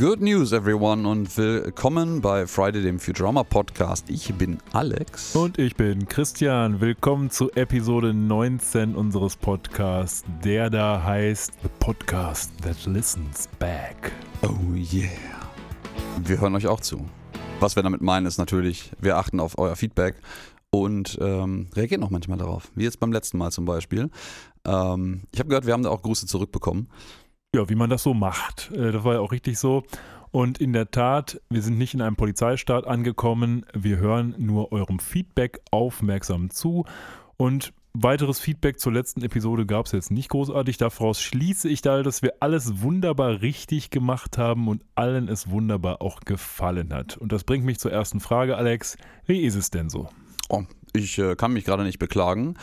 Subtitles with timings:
[0.00, 4.08] Good News, everyone, und willkommen bei Friday, dem Futurama Podcast.
[4.08, 5.36] Ich bin Alex.
[5.36, 6.80] Und ich bin Christian.
[6.80, 14.10] Willkommen zu Episode 19 unseres Podcasts, der da heißt The Podcast That Listens Back.
[14.40, 15.10] Oh yeah.
[16.24, 17.04] Wir hören euch auch zu.
[17.58, 20.14] Was wir damit meinen, ist natürlich, wir achten auf euer Feedback
[20.70, 22.72] und ähm, reagieren auch manchmal darauf.
[22.74, 24.08] Wie jetzt beim letzten Mal zum Beispiel.
[24.64, 26.88] Ähm, ich habe gehört, wir haben da auch Grüße zurückbekommen.
[27.54, 28.70] Ja, wie man das so macht.
[28.72, 29.82] Äh, das war ja auch richtig so.
[30.30, 33.66] Und in der Tat, wir sind nicht in einem Polizeistaat angekommen.
[33.74, 36.84] Wir hören nur eurem Feedback aufmerksam zu.
[37.36, 40.76] Und weiteres Feedback zur letzten Episode gab es jetzt nicht großartig.
[40.76, 46.00] Daraus schließe ich da, dass wir alles wunderbar richtig gemacht haben und allen es wunderbar
[46.02, 47.16] auch gefallen hat.
[47.16, 48.96] Und das bringt mich zur ersten Frage, Alex.
[49.26, 50.08] Wie ist es denn so?
[50.48, 52.54] Oh, ich äh, kann mich gerade nicht beklagen.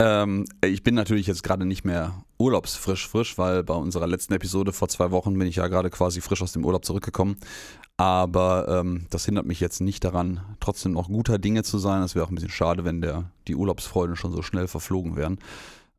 [0.00, 4.72] Ähm, ich bin natürlich jetzt gerade nicht mehr urlaubsfrisch frisch, weil bei unserer letzten Episode
[4.72, 7.36] vor zwei Wochen bin ich ja gerade quasi frisch aus dem Urlaub zurückgekommen.
[7.96, 12.02] Aber ähm, das hindert mich jetzt nicht daran, trotzdem noch guter Dinge zu sein.
[12.02, 15.38] Es wäre auch ein bisschen schade, wenn der, die Urlaubsfreuden schon so schnell verflogen wären.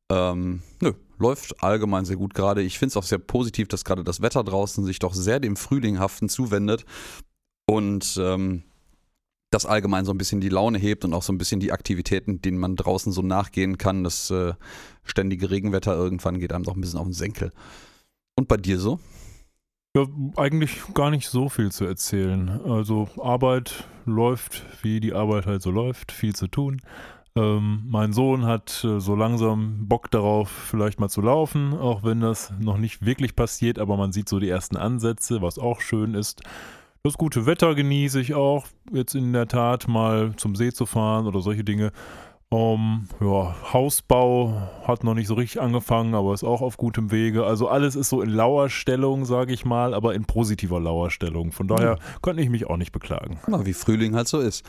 [0.10, 2.62] Ähm, nö, läuft allgemein sehr gut gerade.
[2.62, 5.58] Ich finde es auch sehr positiv, dass gerade das Wetter draußen sich doch sehr dem
[5.58, 6.86] Frühlinghaften zuwendet.
[7.68, 8.64] Und ähm,
[9.52, 12.42] das allgemein so ein bisschen die Laune hebt und auch so ein bisschen die Aktivitäten,
[12.42, 14.04] denen man draußen so nachgehen kann.
[14.04, 14.54] Das äh,
[15.04, 17.52] ständige Regenwetter irgendwann geht einem doch ein bisschen auf den Senkel.
[18.36, 19.00] Und bei dir so?
[19.96, 22.62] Ja, eigentlich gar nicht so viel zu erzählen.
[22.64, 26.82] Also Arbeit läuft, wie die Arbeit halt so läuft, viel zu tun.
[27.36, 32.22] Ähm, mein Sohn hat äh, so langsam Bock darauf, vielleicht mal zu laufen, auch wenn
[32.22, 36.14] das noch nicht wirklich passiert, aber man sieht so die ersten Ansätze, was auch schön
[36.14, 36.44] ist.
[37.04, 41.28] Das gute Wetter genieße ich auch, jetzt in der Tat mal zum See zu fahren
[41.28, 41.94] oder solche Dinge.
[42.50, 47.46] Um, ja, Hausbau hat noch nicht so richtig angefangen, aber ist auch auf gutem Wege.
[47.46, 51.52] Also alles ist so in Lauerstellung, sage ich mal, aber in positiver Lauerstellung.
[51.54, 52.20] Von daher ja.
[52.22, 53.40] kann ich mich auch nicht beklagen.
[53.48, 54.66] Ja, wie Frühling halt so ist.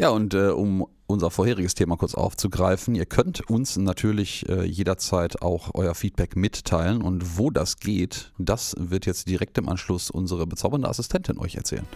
[0.00, 2.94] Ja, und äh, um unser vorheriges Thema kurz aufzugreifen.
[2.94, 8.74] Ihr könnt uns natürlich äh, jederzeit auch euer Feedback mitteilen und wo das geht, das
[8.78, 11.86] wird jetzt direkt im Anschluss unsere bezaubernde Assistentin euch erzählen.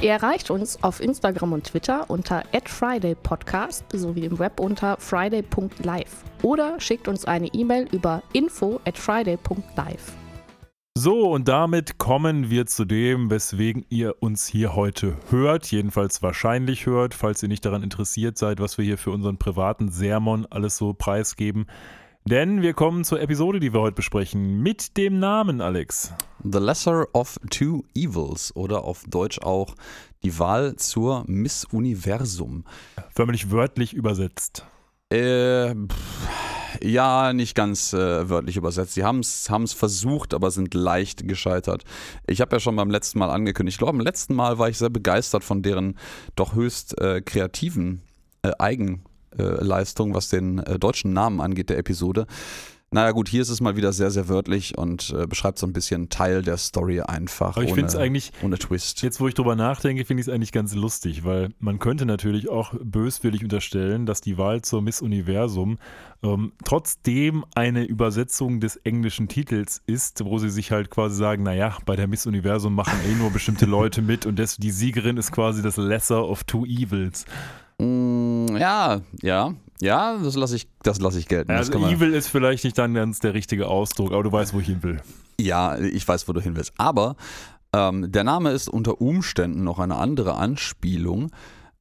[0.00, 6.80] Ihr erreicht uns auf Instagram und Twitter unter @fridaypodcast sowie im Web unter friday.live oder
[6.80, 10.23] schickt uns eine E-Mail über info at friday.live.
[10.96, 16.86] So, und damit kommen wir zu dem, weswegen ihr uns hier heute hört, jedenfalls wahrscheinlich
[16.86, 20.76] hört, falls ihr nicht daran interessiert seid, was wir hier für unseren privaten Sermon alles
[20.76, 21.66] so preisgeben.
[22.26, 26.14] Denn wir kommen zur Episode, die wir heute besprechen, mit dem Namen, Alex.
[26.44, 29.74] The Lesser of Two Evils oder auf Deutsch auch
[30.22, 32.64] die Wahl zur Miss Universum.
[33.10, 34.64] Förmlich wörtlich übersetzt.
[35.12, 35.74] Äh,
[36.82, 38.94] ja, nicht ganz äh, wörtlich übersetzt.
[38.94, 41.84] Sie haben es versucht, aber sind leicht gescheitert.
[42.26, 44.78] Ich habe ja schon beim letzten Mal angekündigt, ich glaube, beim letzten Mal war ich
[44.78, 45.98] sehr begeistert von deren
[46.36, 48.02] doch höchst äh, kreativen
[48.42, 52.26] äh, Eigenleistung, was den äh, deutschen Namen angeht der Episode.
[52.94, 55.72] Naja gut, hier ist es mal wieder sehr, sehr wörtlich und äh, beschreibt so ein
[55.72, 57.56] bisschen Teil der Story einfach.
[57.56, 59.02] Aber ich finde es eigentlich, ohne Twist.
[59.02, 62.48] Jetzt, wo ich drüber nachdenke, finde ich es eigentlich ganz lustig, weil man könnte natürlich
[62.48, 65.78] auch böswillig unterstellen, dass die Wahl zur Miss Universum
[66.22, 71.76] ähm, trotzdem eine Übersetzung des englischen Titels ist, wo sie sich halt quasi sagen, naja,
[71.86, 75.32] bei der Miss Universum machen eh nur bestimmte Leute mit und das, die Siegerin ist
[75.32, 77.24] quasi das Lesser of Two Evils.
[77.78, 79.52] Mm, ja, ja,
[79.84, 81.52] ja, das lasse ich, das lasse ich gelten.
[81.52, 84.66] Also Evil ist vielleicht nicht dann ganz der richtige Ausdruck, aber du weißt, wo ich
[84.66, 85.00] hin will.
[85.38, 86.72] Ja, ich weiß, wo du hin willst.
[86.78, 87.16] Aber
[87.74, 91.30] ähm, der Name ist unter Umständen noch eine andere Anspielung,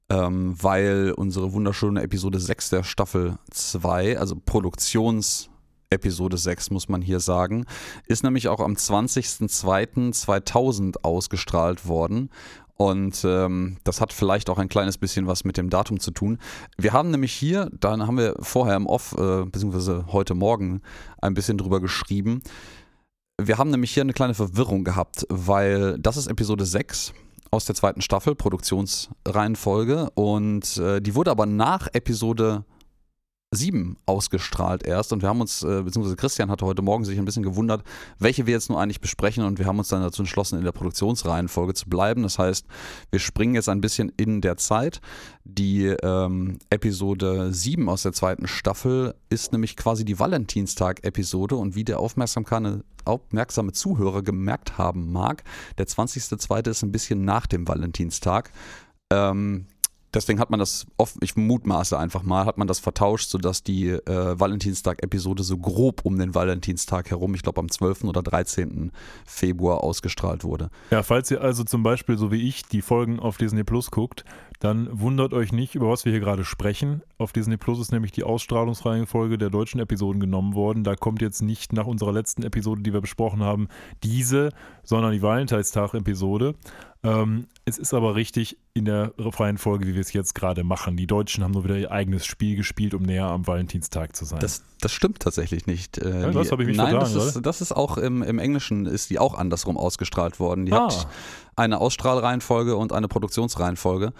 [0.09, 5.50] ähm, weil unsere wunderschöne Episode 6 der Staffel 2, also Produktions-
[5.94, 7.66] Episode 6, muss man hier sagen,
[8.08, 12.31] ist nämlich auch am 20.02.2000 ausgestrahlt worden.
[12.76, 16.40] Und ähm, das hat vielleicht auch ein kleines bisschen was mit dem Datum zu tun.
[16.78, 20.81] Wir haben nämlich hier, da haben wir vorher im Off, äh, beziehungsweise heute Morgen
[21.22, 22.42] ein bisschen drüber geschrieben.
[23.42, 27.14] Wir haben nämlich hier eine kleine Verwirrung gehabt, weil das ist Episode 6
[27.52, 30.10] aus der zweiten Staffel, Produktionsreihenfolge.
[30.16, 32.66] Und äh, die wurde aber nach Episode
[33.56, 37.26] 7 ausgestrahlt erst und wir haben uns, äh, beziehungsweise Christian hatte heute Morgen sich ein
[37.26, 37.84] bisschen gewundert,
[38.20, 40.72] welche wir jetzt nur eigentlich besprechen und wir haben uns dann dazu entschlossen, in der
[40.72, 42.24] Produktionsreihenfolge zu bleiben.
[42.24, 42.66] Das heißt,
[43.12, 45.02] wir springen jetzt ein bisschen in der Zeit.
[45.44, 51.84] Die ähm, Episode 7 aus der zweiten Staffel ist nämlich quasi die Valentinstag-Episode und wie
[51.84, 55.44] der aufmerksame, aufmerksame Zuhörer gemerkt haben mag,
[55.78, 56.70] der 20.02.
[56.70, 58.52] ist ein bisschen nach dem Valentinstag.
[59.12, 59.68] Ähm,
[60.13, 63.89] deswegen hat man das oft, ich mutmaße einfach mal, hat man das vertauscht, sodass die
[63.89, 68.04] äh, Valentinstag-Episode so grob um den Valentinstag herum, ich glaube am 12.
[68.06, 68.92] oder 13.
[69.25, 70.69] Februar ausgestrahlt wurde.
[70.92, 74.24] Ja, falls ihr also zum Beispiel, so wie ich, die Folgen auf Disney Plus guckt,
[74.63, 77.01] dann wundert euch nicht, über was wir hier gerade sprechen.
[77.18, 80.86] Auf Disney Plus ist nämlich die Ausstrahlungsreihenfolge der deutschen Episoden genommen worden.
[80.86, 83.68] Da kommt jetzt nicht nach unserer letzten Episode, die wir besprochen haben,
[84.04, 84.51] diese,
[84.83, 86.56] sondern die Valentinstag-Episode.
[87.06, 90.96] Ähm, es ist aber richtig in der Reihenfolge, wie wir es jetzt gerade machen.
[90.98, 94.40] Die Deutschen haben nur wieder ihr eigenes Spiel gespielt, um näher am Valentinstag zu sein.
[94.40, 95.98] Das, das stimmt tatsächlich nicht.
[95.98, 98.24] Äh, Ja, das die- habe ich mich Nein, vertan, das ist, das ist auch im,
[98.24, 100.66] im Englischen ist die auch andersrum ausgestrahlt worden.
[100.66, 100.86] Die Ah.
[100.86, 101.08] hat
[101.56, 104.14] eine Ausstrahlreihenfolge und eine Produktionsreihenfolge.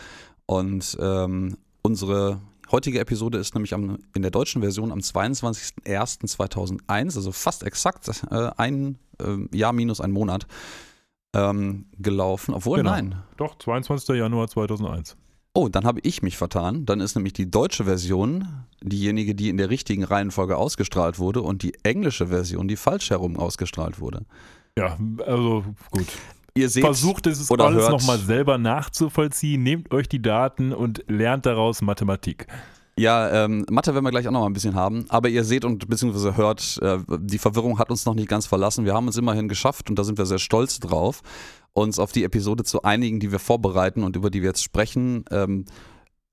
[0.46, 2.42] Und ähm, unsere
[2.72, 8.50] heutige Episode ist nämlich am, in der deutschen Version am 22.01.2001, also fast exakt äh,
[8.58, 10.48] ein äh, Jahr minus ein Monat
[11.34, 12.54] ähm, gelaufen.
[12.54, 12.92] Obwohl, Genau.
[12.92, 13.16] nein.
[13.38, 14.16] Doch, 22.
[14.16, 15.18] Januar 2001.
[15.56, 16.86] Oh, dann habe ich mich vertan.
[16.86, 18.48] Dann ist nämlich die deutsche Version
[18.82, 23.38] diejenige, die in der richtigen Reihenfolge ausgestrahlt wurde und die englische Version, die falsch herum
[23.38, 24.26] ausgestrahlt wurde.
[24.78, 26.08] Ja, also gut.
[26.56, 29.64] Ihr seht, Versucht es oder alles nochmal selber nachzuvollziehen.
[29.64, 32.48] Nehmt euch die Daten und lernt daraus Mathematik.
[32.98, 35.66] Ja, ähm, Mathe werden wir gleich auch noch mal ein bisschen haben, aber ihr seht
[35.66, 38.86] und beziehungsweise hört, äh, die Verwirrung hat uns noch nicht ganz verlassen.
[38.86, 41.22] Wir haben uns immerhin geschafft und da sind wir sehr stolz drauf,
[41.74, 45.26] uns auf die Episode zu einigen, die wir vorbereiten und über die wir jetzt sprechen.
[45.32, 45.66] Ähm,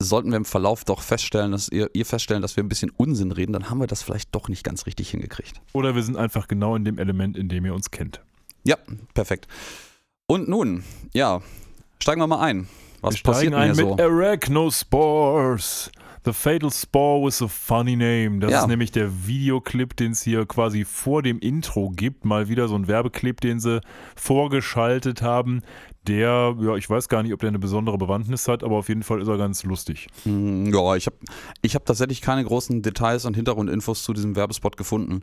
[0.02, 3.32] sollten wir im Verlauf doch feststellen, dass ihr, ihr feststellen, dass wir ein bisschen Unsinn
[3.32, 5.60] reden, dann haben wir das vielleicht doch nicht ganz richtig hingekriegt.
[5.72, 8.20] Oder wir sind einfach genau in dem Element, in dem ihr uns kennt.
[8.64, 8.76] Ja,
[9.14, 9.46] perfekt.
[10.26, 11.40] Und nun, ja,
[12.00, 12.68] steigen wir mal ein.
[13.02, 14.04] Was wir passiert steigen ein hier mit so?
[14.04, 15.90] Arachnospores.
[16.25, 18.40] The Fatal Spore with a funny name.
[18.40, 18.61] Das Ja.
[18.61, 22.25] ist nämlich der Videoclip, den es hier quasi vor dem Intro gibt.
[22.25, 23.81] Mal wieder so ein Werbeclip, den sie
[24.17, 25.62] vorgeschaltet haben.
[26.06, 29.02] Der, ja, ich weiß gar nicht, ob der eine besondere Bewandtnis hat, aber auf jeden
[29.02, 30.08] Fall ist er ganz lustig.
[30.25, 31.17] Hm, Ja, ich habe
[31.61, 35.23] ich hab tatsächlich keine großen Details und Hintergrundinfos zu diesem Werbespot gefunden.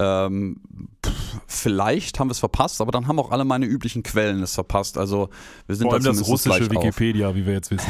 [0.00, 0.60] Ähm,
[1.04, 1.12] pff,
[1.46, 4.98] vielleicht haben wir es verpasst, aber dann haben auch alle meine üblichen Quellen es verpasst.
[4.98, 5.28] Also
[5.68, 6.84] wir sind Vor allem da das russische gleich auf.
[6.84, 7.88] Wikipedia, wie wir jetzt wissen.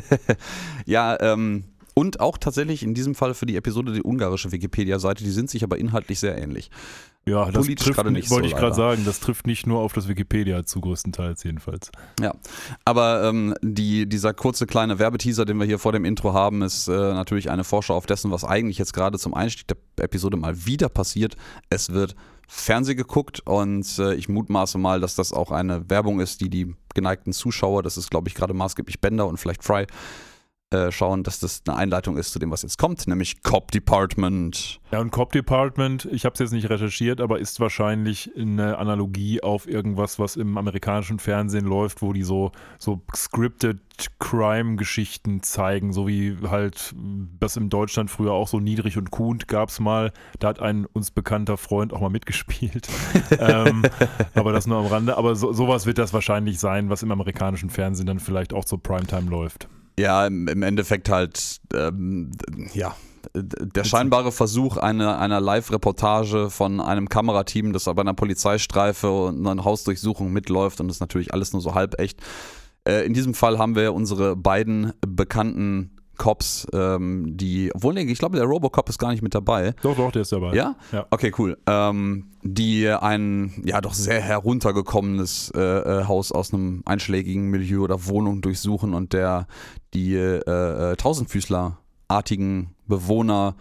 [0.86, 1.64] ja, ähm,
[1.94, 5.62] und auch tatsächlich in diesem Fall für die Episode die ungarische Wikipedia-Seite, die sind sich
[5.62, 6.70] aber inhaltlich sehr ähnlich.
[7.26, 10.08] Ja, das trifft, nicht wollte so, ich gerade sagen, das trifft nicht nur auf das
[10.08, 11.90] Wikipedia zu, größtenteils jedenfalls.
[12.18, 12.34] Ja,
[12.86, 16.88] aber ähm, die, dieser kurze kleine Werbeteaser, den wir hier vor dem Intro haben, ist
[16.88, 20.64] äh, natürlich eine Vorschau auf dessen, was eigentlich jetzt gerade zum Einstieg der Episode mal
[20.64, 21.36] wieder passiert.
[21.68, 22.16] Es wird
[22.48, 26.74] Fernseh geguckt und äh, ich mutmaße mal, dass das auch eine Werbung ist, die die
[26.94, 29.86] geneigten Zuschauer, das ist glaube ich gerade maßgeblich Bender und vielleicht Fry,
[30.70, 34.80] äh, schauen, dass das eine Einleitung ist zu dem, was jetzt kommt, nämlich Cop Department.
[34.92, 39.42] Ja, und Cop Department, ich habe es jetzt nicht recherchiert, aber ist wahrscheinlich eine Analogie
[39.42, 43.80] auf irgendwas, was im amerikanischen Fernsehen läuft, wo die so, so scripted
[44.20, 46.94] Crime-Geschichten zeigen, so wie halt
[47.40, 50.12] das in Deutschland früher auch so niedrig und Kuhn gab es mal.
[50.38, 52.88] Da hat ein uns bekannter Freund auch mal mitgespielt.
[53.38, 53.82] ähm,
[54.34, 55.16] aber das nur am Rande.
[55.16, 58.80] Aber so, sowas wird das wahrscheinlich sein, was im amerikanischen Fernsehen dann vielleicht auch zur
[58.82, 59.68] Primetime läuft.
[60.00, 62.30] Ja, im, Endeffekt halt, ähm,
[62.72, 62.96] ja,
[63.34, 69.64] der scheinbare Versuch einer, einer Live-Reportage von einem Kamerateam, das bei einer Polizeistreife und einer
[69.64, 72.20] Hausdurchsuchung mitläuft und das ist natürlich alles nur so halb echt.
[72.88, 78.18] Äh, in diesem Fall haben wir unsere beiden bekannten Cops, ähm, die, obwohl, nee, ich
[78.18, 79.74] glaube, der Robocop ist gar nicht mit dabei.
[79.82, 80.54] Doch, doch, der ist dabei.
[80.54, 80.76] Ja?
[80.92, 81.06] Ja.
[81.08, 81.56] Okay, cool.
[81.66, 88.06] Ähm, die ein, ja, doch sehr heruntergekommenes äh, äh, Haus aus einem einschlägigen Milieu oder
[88.06, 89.46] Wohnung durchsuchen und der
[89.94, 93.54] die äh, äh, Tausendfüßler-artigen Bewohner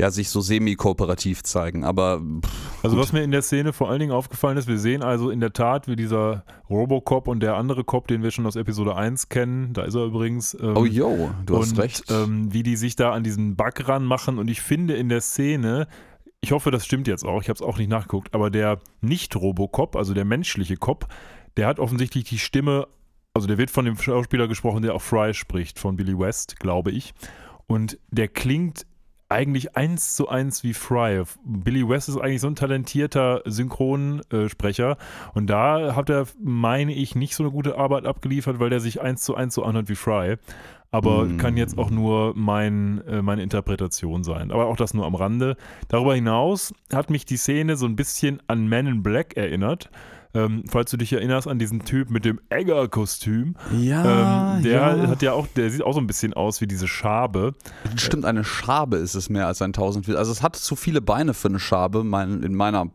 [0.00, 1.82] ja sich so semi-kooperativ zeigen.
[1.84, 3.02] Aber pff, Also Gut.
[3.02, 5.52] was mir in der Szene vor allen Dingen aufgefallen ist, wir sehen also in der
[5.52, 9.72] Tat, wie dieser Robocop und der andere Cop, den wir schon aus Episode 1 kennen,
[9.72, 10.54] da ist er übrigens.
[10.60, 12.04] ähm, oh yo, du hast und, recht.
[12.10, 15.88] Ähm, wie die sich da an diesen Bug ranmachen und ich finde in der Szene,
[16.40, 19.96] ich hoffe, das stimmt jetzt auch, ich habe es auch nicht nachgeguckt, aber der Nicht-Robocop,
[19.96, 21.08] also der menschliche Cop,
[21.56, 22.86] der hat offensichtlich die Stimme,
[23.34, 26.92] also der wird von dem Schauspieler gesprochen, der auch Fry spricht, von Billy West, glaube
[26.92, 27.14] ich.
[27.66, 28.86] Und der klingt
[29.28, 31.22] eigentlich eins zu eins wie Fry.
[31.44, 34.96] Billy West ist eigentlich so ein talentierter Synchronsprecher
[35.34, 39.00] und da hat er, meine ich, nicht so eine gute Arbeit abgeliefert, weil der sich
[39.00, 40.36] eins zu eins so anhört wie Fry.
[40.90, 41.36] Aber Mm.
[41.36, 44.50] kann jetzt auch nur mein, äh, meine Interpretation sein.
[44.50, 45.56] Aber auch das nur am Rande.
[45.88, 49.90] Darüber hinaus hat mich die Szene so ein bisschen an Men in Black erinnert.
[50.34, 53.54] Ähm, falls du dich erinnerst an diesen Typ mit dem Egger-Kostüm.
[53.78, 55.08] ja, ähm, der ja.
[55.08, 57.54] hat ja auch, der sieht auch so ein bisschen aus wie diese Schabe.
[57.96, 60.18] Stimmt, eine Schabe ist es mehr als ein Tausendfüßler.
[60.18, 62.90] Also es hat zu viele Beine für eine Schabe, mein, in meiner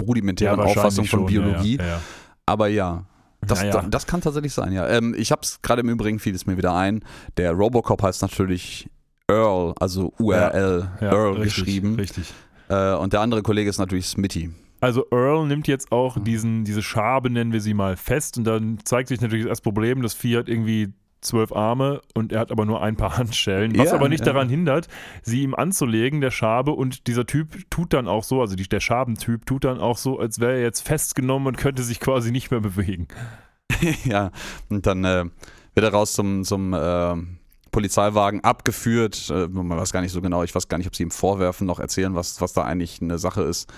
[0.00, 1.76] rudimentären wahrscheinlich Auffassung von schon, Biologie.
[1.78, 2.00] Ja, ja, ja.
[2.46, 3.04] Aber ja,
[3.40, 3.84] Das, Naja.
[3.88, 4.86] das kann tatsächlich sein, ja.
[4.88, 7.04] Ähm, ich habe es gerade im Übrigen, fiel es mir wieder ein.
[7.36, 8.88] Der Robocop heißt natürlich
[9.28, 11.96] Earl, also URL, Ja, Earl richtig, geschrieben.
[11.96, 12.32] Richtig.
[12.68, 14.50] Äh, und der andere Kollege ist natürlich Smitty.
[14.80, 18.78] Also Earl nimmt jetzt auch diesen, diese Schabe, nennen wir sie mal, fest und dann
[18.84, 20.92] zeigt sich natürlich das Problem, das Vieh hat irgendwie
[21.22, 24.32] zwölf Arme und er hat aber nur ein paar Handschellen, was Ja, aber nicht ja.
[24.32, 24.88] daran hindert,
[25.22, 28.80] sie ihm anzulegen, der Schabe und dieser Typ tut dann auch so, also die, der
[28.80, 32.50] Schabentyp tut dann auch so, als wäre er jetzt festgenommen und könnte sich quasi nicht
[32.50, 33.08] mehr bewegen.
[34.04, 34.30] ja,
[34.68, 35.24] und dann äh,
[35.74, 37.14] wird er raus zum, zum äh,
[37.72, 39.30] Polizeiwagen abgeführt.
[39.30, 41.66] Äh, man weiß gar nicht so genau, ich weiß gar nicht, ob sie ihm vorwerfen,
[41.66, 43.72] noch erzählen, was, was da eigentlich eine Sache ist.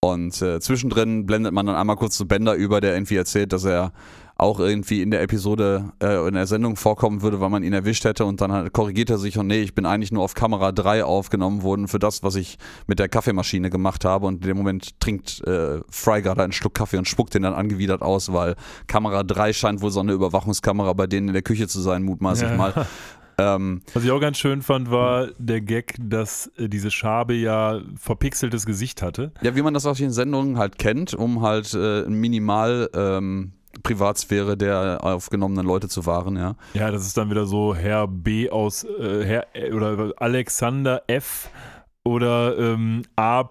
[0.00, 3.64] Und äh, zwischendrin blendet man dann einmal kurz zu Bender über, der irgendwie erzählt, dass
[3.64, 3.92] er
[4.38, 8.04] auch irgendwie in der Episode, äh, in der Sendung vorkommen würde, weil man ihn erwischt
[8.04, 10.72] hätte und dann halt korrigiert er sich und nee, ich bin eigentlich nur auf Kamera
[10.72, 14.58] 3 aufgenommen worden für das, was ich mit der Kaffeemaschine gemacht habe und in dem
[14.58, 18.56] Moment trinkt äh, Fry gerade einen Schluck Kaffee und spuckt den dann angewidert aus, weil
[18.86, 22.50] Kamera 3 scheint wohl so eine Überwachungskamera bei denen in der Küche zu sein, mutmaßlich
[22.50, 22.56] Ja.
[22.58, 22.74] mal.
[23.38, 27.80] Ähm, Was ich auch ganz schön fand, war der Gag, dass äh, diese Schabe ja
[27.96, 29.32] verpixeltes Gesicht hatte.
[29.42, 33.52] ja, wie man das aus den Sendungen halt kennt, um halt äh, minimal ähm,
[33.82, 36.56] Privatsphäre der aufgenommenen Leute zu wahren, ja.
[36.74, 41.50] Ja, das ist dann wieder so Herr B aus äh, Herr äh, oder Alexander F
[42.06, 43.44] oder ähm, A.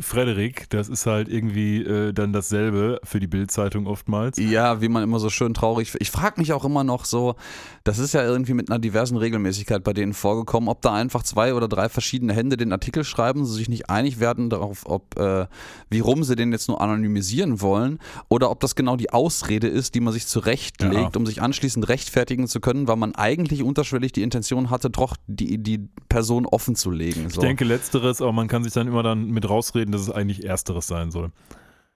[0.00, 0.68] Frederik.
[0.70, 4.36] Das ist halt irgendwie äh, dann dasselbe für die Bildzeitung oftmals.
[4.38, 5.94] Ja, wie man immer so schön traurig.
[6.00, 7.36] Ich frage mich auch immer noch so,
[7.84, 11.54] das ist ja irgendwie mit einer diversen Regelmäßigkeit bei denen vorgekommen, ob da einfach zwei
[11.54, 15.46] oder drei verschiedene Hände den Artikel schreiben, sich nicht einig werden darauf, ob äh,
[15.88, 19.94] wie rum sie den jetzt nur anonymisieren wollen oder ob das genau die Ausrede ist,
[19.94, 21.10] die man sich zurechtlegt, Ja.
[21.14, 25.58] um sich anschließend rechtfertigen zu können, weil man eigentlich unterschwellig die Intention hatte, doch die,
[25.62, 27.30] die Person offen zu legen.
[27.30, 27.40] So.
[27.40, 30.44] Ich denke letzteres, aber man kann sich dann immer dann mit rausreden, dass es eigentlich
[30.44, 31.30] ersteres sein soll.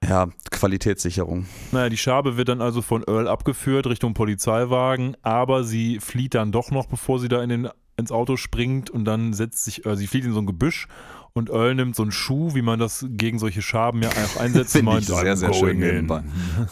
[0.07, 1.47] ja, Qualitätssicherung.
[1.73, 6.53] Naja, die Schabe wird dann also von Earl abgeführt Richtung Polizeiwagen, aber sie flieht dann
[6.53, 9.97] doch noch, bevor sie da in den, ins Auto springt und dann setzt sich, äh,
[9.97, 10.87] sie flieht in so ein Gebüsch
[11.33, 14.73] und Earl nimmt so einen Schuh, wie man das gegen solche Schaben ja auch einsetzt.
[14.73, 16.23] Finde ich sehr, "I'm sehr schön in." nebenbei.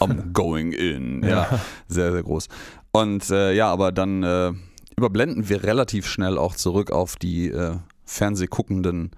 [0.01, 1.23] I'm going in.
[1.23, 1.61] Ja, Ja.
[1.89, 2.49] sehr, sehr groß.
[2.93, 4.53] Und äh, ja, aber dann äh,
[4.97, 9.11] überblenden wir relativ schnell auch zurück auf die äh, fernsehguckenden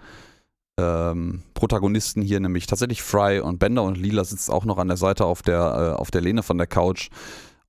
[0.78, 4.96] ähm, Protagonisten hier, nämlich tatsächlich Fry und Bender und Lila sitzt auch noch an der
[4.96, 7.10] Seite auf der, äh, auf der Lehne von der Couch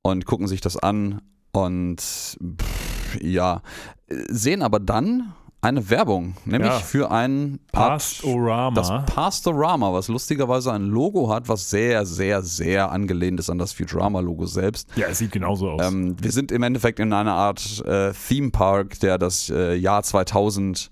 [0.02, 1.22] und gucken sich das an
[1.52, 3.62] und pff, ja,
[4.08, 6.80] äh, sehen aber dann eine Werbung, nämlich Ja.
[6.80, 8.76] für ein Pastorama.
[8.76, 13.74] das Pastorama, was lustigerweise ein Logo hat, was sehr, sehr, sehr angelehnt ist an das
[13.74, 14.88] Futurama-Logo selbst.
[14.96, 15.82] ja, es sieht genauso aus.
[15.86, 20.04] Ähm, wir sind im Endeffekt in einer Art äh, Theme Park, der das äh, Jahr
[20.04, 20.92] 2000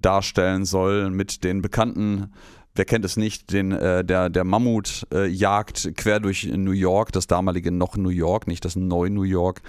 [0.00, 2.32] darstellen soll, mit den bekannten,
[2.74, 7.12] wer kennt es nicht, den, äh, der, der Mammut äh, jagt quer durch New York,
[7.12, 9.62] das damalige noch New York, nicht das neue New York.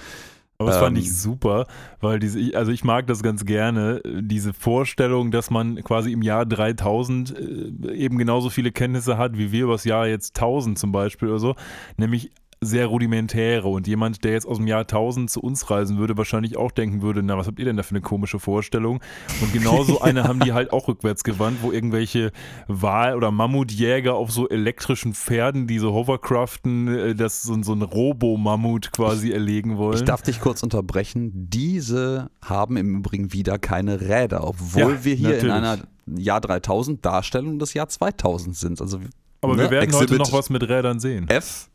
[0.62, 1.68] Aber das fand ähm, ich super,
[2.01, 6.22] weil diese, also ich mag das ganz gerne, äh, diese Vorstellung, dass man quasi im
[6.22, 10.78] Jahr 3000 äh, eben genauso viele Kenntnisse hat, wie wir über das Jahr jetzt 1000
[10.78, 11.56] zum Beispiel oder so,
[11.96, 16.18] nämlich sehr rudimentäre und jemand, der jetzt aus dem Jahr 1000 zu uns reisen würde,
[16.18, 19.00] wahrscheinlich auch denken würde, na, was habt ihr denn da für eine komische Vorstellung?
[19.42, 22.32] Und genauso eine haben die halt auch rückwärts gewandt, wo irgendwelche
[22.68, 27.82] Wal- oder Mammutjäger auf so elektrischen Pferden, die so hovercraften, äh, das so, so ein
[27.82, 29.96] Robo-Mammut quasi erlegen wollen.
[29.96, 31.32] Ich darf dich kurz unterbrechen.
[31.50, 35.54] Diese haben im Übrigen wieder keine Räder, obwohl Ja, wir hier in natürlich.
[35.56, 35.78] einer
[36.18, 38.82] Jahr 3000 Darstellung des Jahr 2000 sind.
[38.82, 39.00] Also
[39.42, 41.30] Aber ne, wir werden heute Exhibit noch was mit Rädern sehen.
[41.30, 41.70] F,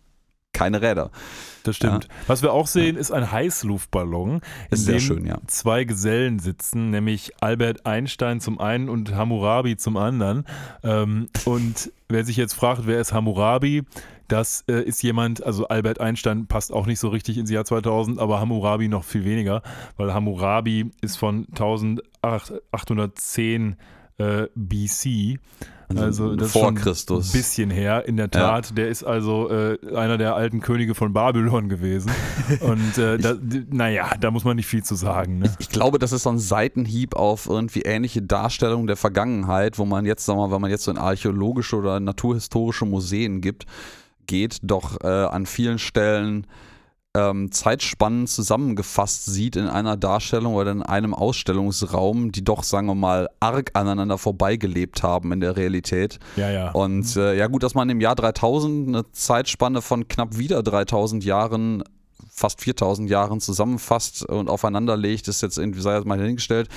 [0.54, 1.10] keine Räder.
[1.64, 2.08] Das stimmt.
[2.26, 5.38] Was wir auch sehen, ist ein Heißluftballon, in dem schön, ja.
[5.46, 10.44] zwei Gesellen sitzen, nämlich Albert Einstein zum einen und Hammurabi zum anderen.
[10.82, 13.84] Ähm, und wer sich jetzt fragt, wer ist Hammurabi?
[14.28, 18.18] Das äh, ist jemand, also Albert Einstein passt auch nicht so richtig ins Jahr 2000,
[18.18, 19.62] aber Hammurabi noch viel weniger,
[19.96, 23.76] weil Hammurabi ist von 1810
[24.18, 25.38] äh, BC.
[25.94, 27.28] Also das ist vor schon Christus.
[27.28, 28.76] Ein bisschen her, in der Tat.
[28.76, 32.10] Der ist also äh, einer der alten Könige von Babylon gewesen.
[32.60, 33.34] Und äh, da,
[33.70, 35.38] naja, da muss man nicht viel zu sagen.
[35.38, 35.54] Ne?
[35.58, 40.06] Ich glaube, das ist so ein Seitenhieb auf irgendwie ähnliche Darstellungen der Vergangenheit, wo man
[40.06, 43.66] jetzt, sagen wir mal, wenn man jetzt so in archäologische oder naturhistorische Museen gibt,
[44.26, 46.46] geht, doch äh, an vielen Stellen
[47.16, 52.94] ähm, Zeitspannen zusammengefasst sieht in einer Darstellung oder in einem Ausstellungsraum, die doch, sagen wir
[52.94, 56.18] mal, arg aneinander vorbeigelebt haben in der Realität.
[56.36, 56.70] Ja, ja.
[56.72, 61.24] Und äh, ja gut, dass man im Jahr 3000 eine Zeitspanne von knapp wieder 3000
[61.24, 61.84] Jahren,
[62.28, 66.68] fast 4000 Jahren zusammenfasst und aufeinander legt, ist jetzt irgendwie, sei jetzt mal hingestellt.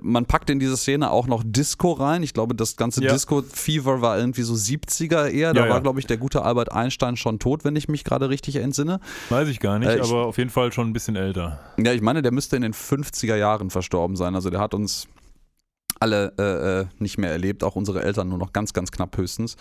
[0.00, 2.22] Man packt in diese Szene auch noch Disco rein.
[2.22, 3.12] Ich glaube, das ganze Ja.
[3.12, 5.52] Disco-Fever war irgendwie so 70er eher.
[5.52, 5.72] Da Ja, ja.
[5.74, 9.00] war, glaube ich, der gute Albert Einstein schon tot, wenn ich mich gerade richtig entsinne.
[9.28, 11.60] Weiß ich gar nicht, Äh, ich- aber auf jeden Fall schon ein bisschen älter.
[11.76, 14.34] Ja, ich meine, der müsste in den 50er Jahren verstorben sein.
[14.34, 15.06] Also der hat uns
[16.00, 19.56] alle äh, äh, nicht mehr erlebt, auch unsere Eltern nur noch ganz, ganz knapp höchstens.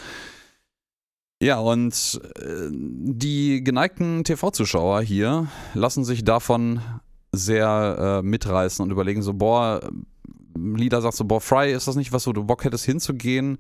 [1.41, 6.79] Ja, und äh, die geneigten TV-Zuschauer hier lassen sich davon
[7.33, 9.81] sehr äh, mitreißen und überlegen so, boah,
[10.55, 13.57] Lida sagt so, boah, Fry, ist das nicht was, wo du Bock hättest hinzugehen?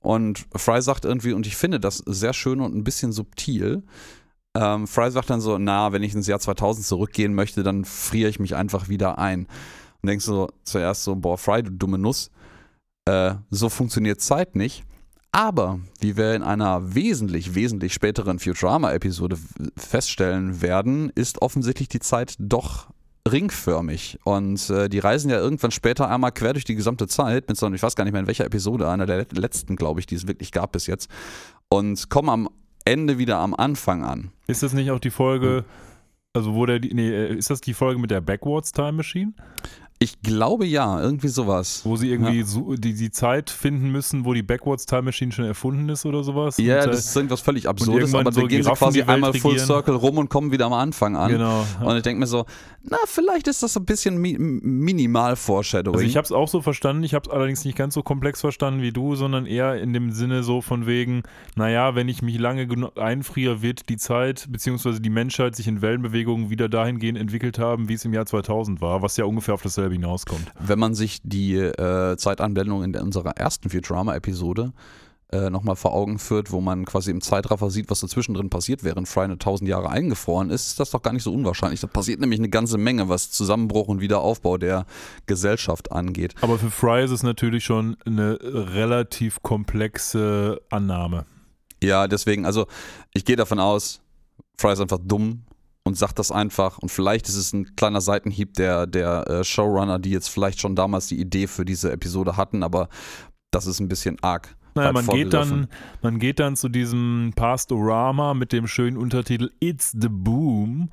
[0.00, 3.82] Und Fry sagt irgendwie, und ich finde das sehr schön und ein bisschen subtil,
[4.56, 8.28] ähm, Fry sagt dann so, na, wenn ich ins Jahr 2000 zurückgehen möchte, dann friere
[8.28, 9.46] ich mich einfach wieder ein.
[10.02, 12.30] Und denkst so zuerst so, boah, Fry, du dumme Nuss,
[13.04, 14.84] äh, so funktioniert Zeit nicht.
[15.32, 19.38] Aber, wie wir in einer wesentlich, wesentlich späteren Futurama-Episode
[19.76, 22.88] feststellen werden, ist offensichtlich die Zeit doch
[23.30, 24.18] ringförmig.
[24.24, 27.72] Und äh, die reisen ja irgendwann später einmal quer durch die gesamte Zeit, mit so,
[27.72, 30.14] ich weiß gar nicht mehr in welcher Episode, einer der let- letzten, glaube ich, die
[30.14, 31.10] es wirklich gab bis jetzt,
[31.68, 32.48] und kommen am
[32.84, 34.32] Ende wieder am Anfang an.
[34.46, 35.64] Ist das nicht auch die Folge,
[36.32, 39.34] also wo der, nee, äh, ist das die Folge mit der Backwards Time Machine?
[40.02, 41.82] Ich glaube ja, irgendwie sowas.
[41.84, 45.44] Wo sie irgendwie so, die, die Zeit finden müssen, wo die Backwards Time Machine schon
[45.44, 46.56] erfunden ist oder sowas?
[46.56, 49.34] Ja, Und, äh, das ist irgendwas völlig Absurdes, aber so dann gehen sie quasi einmal
[49.34, 49.66] Full regieren.
[49.66, 51.32] Circle rum und kommen wieder am Anfang an.
[51.32, 51.66] Genau.
[51.84, 52.46] Und ich denke mir so,
[52.82, 55.96] na, vielleicht ist das ein bisschen mi minimal Foreshadowing.
[55.96, 58.40] Also ich habe es auch so verstanden, ich habe es allerdings nicht ganz so komplex
[58.40, 61.24] verstanden wie du, sondern eher in dem Sinne so von wegen,
[61.56, 64.98] naja, wenn ich mich lange genug einfriere, wird die Zeit bzw.
[64.98, 69.02] die Menschheit sich in Wellenbewegungen wieder dahingehend entwickelt haben, wie es im Jahr 2000 war,
[69.02, 70.52] was ja ungefähr auf dasselbe hinauskommt.
[70.58, 74.72] Wenn man sich die äh, Zeitanblendung in unserer ersten Futurama-Episode
[75.32, 78.82] äh, nochmal vor Augen führt, wo man quasi im Zeitraffer sieht, was so zwischendrin passiert,
[78.82, 81.80] während Fry eine tausend Jahre eingefroren ist, ist das doch gar nicht so unwahrscheinlich.
[81.80, 84.86] Da passiert nämlich eine ganze Menge, was Zusammenbruch und Wiederaufbau der
[85.26, 86.34] Gesellschaft angeht.
[86.40, 91.26] Aber für Fry ist es natürlich schon eine relativ komplexe Annahme.
[91.82, 92.66] Ja, deswegen, also
[93.14, 94.00] ich gehe davon aus,
[94.58, 95.44] Fry ist einfach dumm
[95.90, 96.78] und sagt das einfach.
[96.78, 100.76] Und vielleicht ist es ein kleiner Seitenhieb der, der äh, Showrunner, die jetzt vielleicht schon
[100.76, 102.88] damals die Idee für diese Episode hatten, aber
[103.50, 104.54] das ist ein bisschen arg.
[104.76, 105.66] Naja, man geht, dann,
[106.00, 110.90] man geht dann zu diesem Pastorama mit dem schönen Untertitel It's the Boom.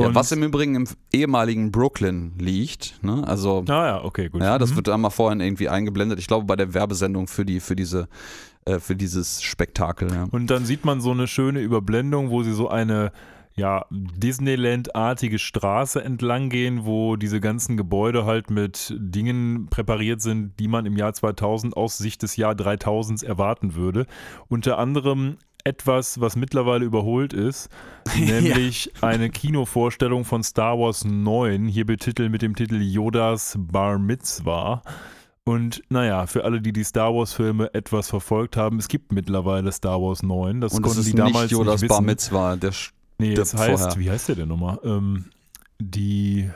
[0.00, 2.98] Ja, was im Übrigen im ehemaligen Brooklyn liegt.
[3.04, 3.22] Ne?
[3.28, 4.42] Also, Ah ja, okay, gut.
[4.42, 4.76] ja, das Mhm.
[4.76, 6.18] wird einmal vorhin irgendwie eingeblendet.
[6.18, 8.08] Ich glaube, bei der Werbesendung für, die, für, diese,
[8.64, 10.10] äh, für dieses Spektakel.
[10.10, 10.24] Ja.
[10.30, 13.12] Und dann sieht man so eine schöne Überblendung, wo sie so eine
[13.54, 20.68] ja, Disneyland-artige Straße entlang gehen, wo diese ganzen Gebäude halt mit Dingen präpariert sind, die
[20.68, 24.06] man im Jahr 2000 aus Sicht des Jahr 3000 erwarten würde.
[24.48, 27.68] Unter anderem etwas, was mittlerweile überholt ist,
[28.18, 34.82] nämlich eine Kinovorstellung von Star Wars 9, hier betitelt mit dem Titel Yodas Bar Mitzvah.
[35.44, 40.00] Und naja, für alle, die die Star Wars-Filme etwas verfolgt haben, es gibt mittlerweile Star
[40.00, 40.60] Wars 9.
[40.60, 42.02] Das Und es konnten ist die damals nicht Jodas nicht Bar.
[42.02, 42.56] Mitzvah.
[42.56, 42.72] Der,
[43.20, 43.98] Nee, das heißt, vorher.
[43.98, 44.78] wie heißt der denn nochmal?
[44.84, 45.26] Ähm,
[45.78, 46.50] die.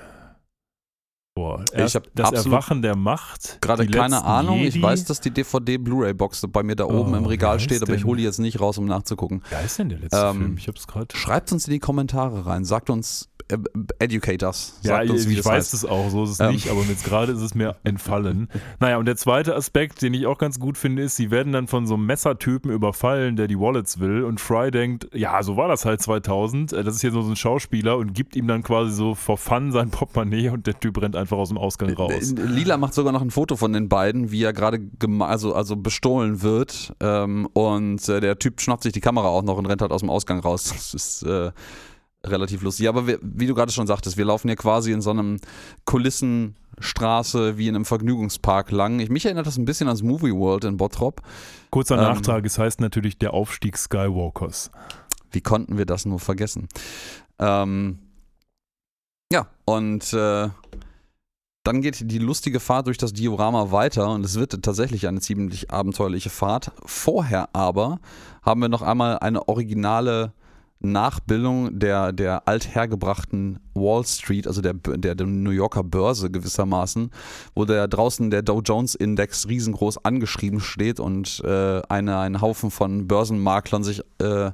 [1.37, 3.59] Boah, erst hab das Erwachen der Macht.
[3.61, 4.59] Gerade keine Ahnung.
[4.61, 4.77] Jedi.
[4.79, 8.05] Ich weiß, dass die DVD-Blu-ray-Box bei mir da oben Oh, im Regal steht, aber ich
[8.05, 9.43] hole die jetzt nicht raus, um nachzugucken.
[9.51, 10.57] Wer ist denn der letzte Ähm, Film?
[10.59, 11.09] Ich hab's gerade.
[11.17, 12.65] Schreibt uns in die Kommentare rein.
[12.65, 13.31] Sagt uns,
[13.99, 14.79] educate us.
[14.83, 15.75] Ja, uns, ich, ich weiß heißt.
[15.75, 16.53] es auch, so ist es Ähm.
[16.53, 18.49] nicht, aber jetzt gerade ist es mir entfallen.
[18.81, 21.69] Naja, und der zweite Aspekt, den ich auch ganz gut finde, ist, sie werden dann
[21.69, 25.69] von so einem Messertypen überfallen, der die Wallets will und Fry denkt, ja, so war
[25.69, 28.93] das halt 2000, äh, das ist hier so ein Schauspieler und gibt ihm dann quasi
[28.93, 32.33] so for fun sein Portemonnaie und der Typ rennt einfach aus dem Ausgang raus.
[32.33, 34.81] Äh, Lila macht sogar noch ein Foto von den beiden, wie er gerade
[35.21, 36.95] also, also bestohlen wird.
[37.01, 40.01] Ähm, und äh, der Typ schnappt sich die Kamera auch noch und rennt halt aus
[40.01, 40.65] dem Ausgang raus.
[40.65, 41.51] Das ist äh,
[42.25, 42.89] relativ lustig.
[42.89, 45.39] Aber wir, wie du gerade schon sagtest, wir laufen hier quasi in so einem
[45.85, 48.99] Kulissenstraße wie in einem Vergnügungspark lang.
[49.01, 51.23] Ich, mich erinnert das ein bisschen ans Movie World in Bottrop.
[51.71, 52.03] Kurzer Ähm.
[52.03, 54.71] Nachtrag, es heißt natürlich der Aufstieg Skywalkers.
[55.31, 56.69] Wie konnten wir das nur vergessen?
[57.39, 57.99] Ähm,
[59.33, 60.49] ja, und äh,
[61.65, 65.71] dann geht die lustige Fahrt durch das Diorama weiter und es wird tatsächlich eine ziemlich
[65.71, 66.73] abenteuerliche Fahrt.
[66.85, 68.01] Vorher aber
[68.43, 70.33] haben wir noch einmal eine originale
[70.85, 77.11] Nachbildung der, der althergebrachten Wall Street, also der, der, der New Yorker Börse gewissermaßen,
[77.55, 82.71] wo der draußen der Dow Jones Index riesengroß angeschrieben steht und äh, eine, ein Haufen
[82.71, 84.53] von Börsenmaklern sich äh,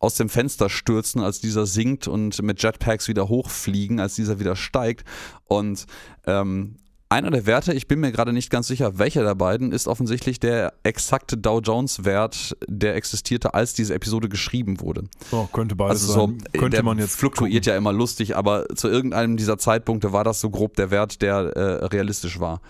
[0.00, 4.54] aus dem Fenster stürzen, als dieser sinkt und mit Jetpacks wieder hochfliegen, als dieser wieder
[4.54, 5.04] steigt.
[5.46, 5.86] Und
[6.26, 6.76] ähm,
[7.10, 10.40] einer der Werte, ich bin mir gerade nicht ganz sicher, welcher der beiden, ist offensichtlich
[10.40, 15.04] der exakte Dow Jones Wert, der existierte, als diese Episode geschrieben wurde.
[15.30, 16.42] Oh, könnte beides Also so, sein.
[16.52, 20.40] Könnte der man jetzt fluktuiert ja immer lustig, aber zu irgendeinem dieser Zeitpunkte war das
[20.40, 22.60] so grob der Wert, der äh, realistisch war.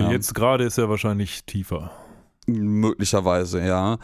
[0.00, 1.92] Jetzt gerade ist er wahrscheinlich tiefer.
[2.46, 3.98] Möglicherweise, ja.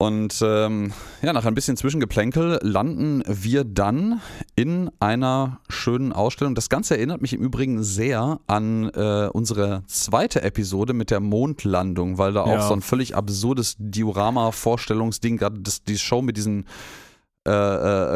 [0.00, 4.22] Und ähm, ja, nach ein bisschen Zwischengeplänkel landen wir dann
[4.56, 6.54] in einer schönen Ausstellung.
[6.54, 12.16] Das Ganze erinnert mich im Übrigen sehr an äh, unsere zweite Episode mit der Mondlandung,
[12.16, 12.66] weil da auch Ja.
[12.66, 16.64] so ein völlig absurdes Diorama-Vorstellungsding, gerade das- die Show mit diesen
[17.46, 17.50] äh,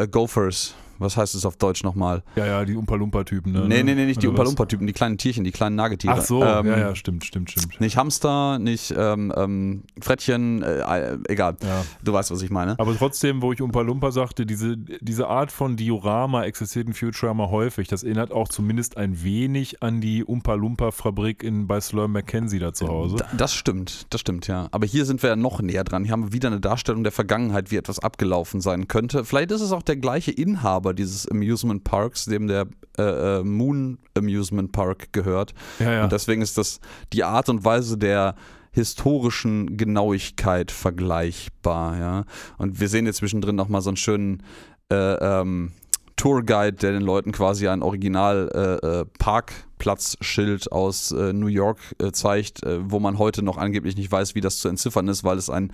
[0.03, 0.73] äh, Gophers.
[0.99, 2.23] Was heißt es auf Deutsch nochmal?
[2.35, 3.51] Ja, ja, die Umpa-Lumpa-Typen.
[3.51, 3.65] Ne?
[3.67, 4.47] Nee, nee, nee, nicht die Oder was?
[4.49, 6.13] Umpa-Lumpa-Typen, die kleinen Tierchen, die kleinen Nagetiere.
[6.17, 7.79] Ach so, Ähm, ja, ja, stimmt, stimmt, stimmt.
[7.81, 10.79] Nicht Hamster, nicht ähm, ähm, Frettchen, äh,
[11.13, 11.57] äh, egal.
[11.63, 11.83] Ja.
[12.03, 12.79] Du weißt, was ich meine.
[12.79, 17.49] Aber trotzdem, wo ich Umpa Lumpa sagte, diese, diese Art von Diorama existiert in Futurama
[17.49, 17.87] häufig.
[17.87, 22.59] Das erinnert auch zumindest ein wenig an die Umpa Lumpa Fabrik in, bei Slur Mackenzie
[22.59, 23.17] da zu Hause.
[23.17, 24.67] Da- Das stimmt, das stimmt, ja.
[24.71, 26.03] Aber hier sind wir ja noch näher dran.
[26.03, 29.25] Hier haben wir wieder eine Darstellung der Vergangenheit, wie etwas abgelaufen sein könnte.
[29.25, 32.67] Vielleicht ist es auch der gleiche Inhaber dieses Amusement Parks, dem der
[32.97, 35.53] äh, äh, Moon Amusement Park gehört.
[35.79, 36.03] Ja, ja.
[36.03, 36.79] Und deswegen ist das
[37.13, 38.35] die Art und Weise der
[38.71, 42.25] historischen Genauigkeit vergleichbar, ja.
[42.57, 44.43] Und wir sehen jetzt zwischendrin nochmal so einen schönen
[44.91, 45.71] äh, ähm,
[46.17, 52.11] Tourguide, der den Leuten quasi ein Original äh, äh, Parkplatzschild aus äh, New York äh,
[52.11, 55.37] zeigt, äh, wo man heute noch angeblich nicht weiß, wie das zu entziffern ist, weil
[55.37, 55.71] es ein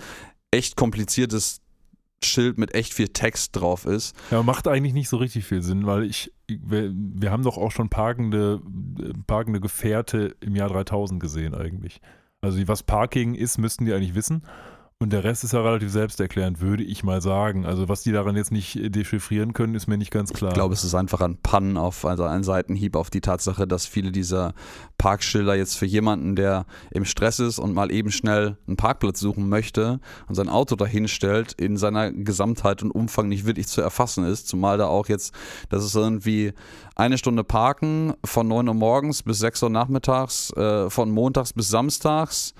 [0.51, 1.61] echt kompliziertes
[2.23, 4.15] Schild mit echt viel Text drauf ist.
[4.29, 7.71] Ja, macht eigentlich nicht so richtig viel Sinn, weil ich, wir, wir haben doch auch
[7.71, 8.61] schon parkende,
[9.27, 12.01] parkende Gefährte im Jahr 3000 gesehen eigentlich.
[12.41, 14.43] Also was Parking ist, müssten die eigentlich wissen.
[15.01, 17.65] Und der Rest ist ja relativ selbsterklärend, würde ich mal sagen.
[17.65, 20.51] Also was die daran jetzt nicht äh, dechiffrieren können, ist mir nicht ganz klar.
[20.51, 23.87] Ich glaube, es ist einfach ein Pannen auf, also ein Seitenhieb auf die Tatsache, dass
[23.87, 24.53] viele dieser
[24.99, 29.49] Parkschilder jetzt für jemanden, der im Stress ist und mal eben schnell einen Parkplatz suchen
[29.49, 34.23] möchte und sein Auto dahin stellt, in seiner Gesamtheit und Umfang nicht wirklich zu erfassen
[34.23, 34.47] ist.
[34.49, 35.33] Zumal da auch jetzt,
[35.69, 36.53] das ist irgendwie
[36.95, 41.69] eine Stunde parken von 9 Uhr morgens bis 6 Uhr nachmittags, äh, von montags bis
[41.69, 42.53] samstags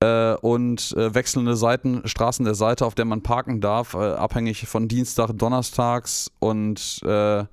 [0.00, 4.66] äh, und äh, wechselnde Seiten, Straßen der Seite, auf der man parken darf, äh, abhängig
[4.66, 7.44] von Dienstag, Donnerstags und äh,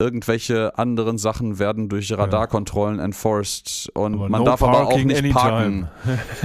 [0.00, 5.32] irgendwelche anderen Sachen werden durch Radarkontrollen enforced und Aber man no darf aber auch nicht
[5.32, 5.88] parken.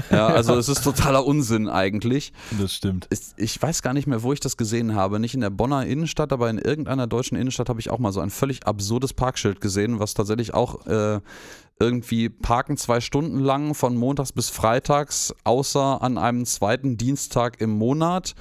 [0.10, 2.34] Ja, also es ist totaler Unsinn eigentlich.
[2.60, 3.08] Das stimmt.
[3.12, 5.20] Ich, ich weiß gar nicht mehr, wo ich das gesehen habe.
[5.20, 8.22] Nicht in der Bonner Innenstadt, aber in irgendeiner deutschen Innenstadt habe ich auch mal so
[8.22, 11.20] ein völlig absurdes Parkschild gesehen, was tatsächlich auch äh,
[11.80, 17.72] irgendwie parken zwei Stunden lang von montags bis freitags, außer an einem zweiten Dienstag im
[17.72, 18.34] Monat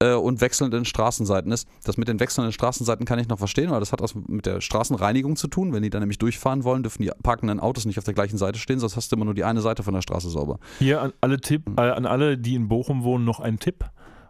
[0.00, 1.68] äh, und wechselnden Straßenseiten ist.
[1.84, 4.60] Das mit den wechselnden Straßenseiten kann ich noch verstehen, weil das hat was mit der
[4.60, 5.72] Straßenreinigung zu tun.
[5.72, 8.58] Wenn die dann nämlich durchfahren wollen, dürfen die parkenden Autos nicht auf der gleichen Seite
[8.58, 10.58] stehen, sonst hast du immer nur die eine Seite von der Straße sauber.
[10.78, 13.84] Hier an alle, Tipp, äh, an alle, die in Bochum wohnen, noch ein Tipp.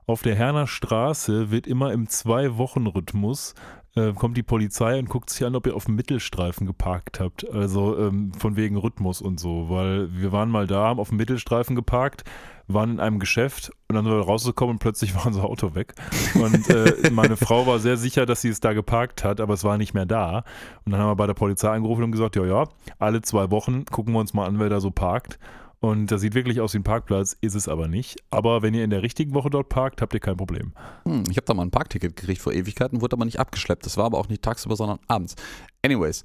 [0.06, 3.54] Auf der Herner Straße wird immer im Zwei-Wochen-Rhythmus
[3.96, 7.48] äh, kommt die Polizei und guckt sich an, ob ihr auf dem Mittelstreifen geparkt habt.
[7.50, 9.68] Also ähm, von wegen Rhythmus und so.
[9.68, 12.24] Weil wir waren mal da, haben auf dem Mittelstreifen geparkt,
[12.68, 15.94] waren in einem Geschäft und dann sind wir rausgekommen und plötzlich war unser Auto weg.
[16.34, 19.64] Und äh, meine Frau war sehr sicher, dass sie es da geparkt hat, aber es
[19.64, 20.44] war nicht mehr da.
[20.84, 23.84] Und dann haben wir bei der Polizei angerufen und gesagt, ja, ja, alle zwei Wochen
[23.86, 25.38] gucken wir uns mal an, wer da so parkt.
[25.80, 28.22] Und das sieht wirklich aus wie ein Parkplatz, ist es aber nicht.
[28.30, 30.72] Aber wenn ihr in der richtigen Woche dort parkt, habt ihr kein Problem.
[31.04, 33.86] Hm, ich habe da mal ein Parkticket gekriegt vor Ewigkeiten, wurde aber nicht abgeschleppt.
[33.86, 35.36] Das war aber auch nicht tagsüber, sondern abends.
[35.82, 36.22] Anyways,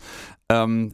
[0.50, 0.94] ähm,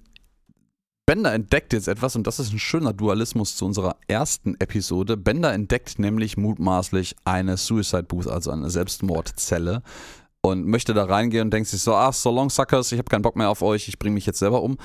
[1.07, 5.17] Bender entdeckt jetzt etwas und das ist ein schöner Dualismus zu unserer ersten Episode.
[5.17, 9.81] Bender entdeckt nämlich mutmaßlich eine Suicide Booth, also eine Selbstmordzelle
[10.41, 13.23] und möchte da reingehen und denkt sich so, ach, so long suckers, ich habe keinen
[13.23, 14.77] Bock mehr auf euch, ich bringe mich jetzt selber um.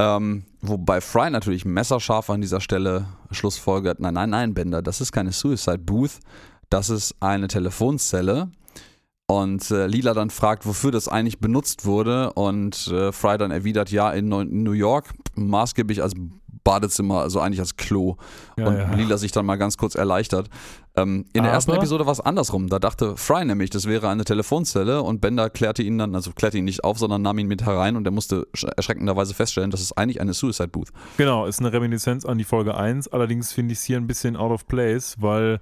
[0.00, 5.12] Ähm, wobei Fry natürlich messerscharf an dieser Stelle schlussfolgert, nein, nein, nein, Bender, das ist
[5.12, 6.18] keine Suicide Booth,
[6.70, 8.50] das ist eine Telefonzelle.
[9.30, 12.32] Und äh, Lila dann fragt, wofür das eigentlich benutzt wurde.
[12.32, 16.14] Und äh, Fry dann erwidert, ja, in New York, maßgeblich als
[16.64, 18.16] Badezimmer, also eigentlich als Klo.
[18.56, 18.92] Ja, und ja.
[18.94, 20.48] Lila sich dann mal ganz kurz erleichtert.
[20.96, 22.68] Ähm, in der ersten Aber- Episode war es andersrum.
[22.68, 26.58] Da dachte Fry nämlich, das wäre eine Telefonzelle und Bender klärte ihn dann, also klärte
[26.58, 29.80] ihn nicht auf, sondern nahm ihn mit herein und er musste sch- erschreckenderweise feststellen, das
[29.80, 30.88] ist eigentlich eine Suicide Booth.
[31.16, 33.08] Genau, ist eine Reminiszenz an die Folge 1.
[33.08, 35.60] Allerdings finde ich es hier ein bisschen out of place, weil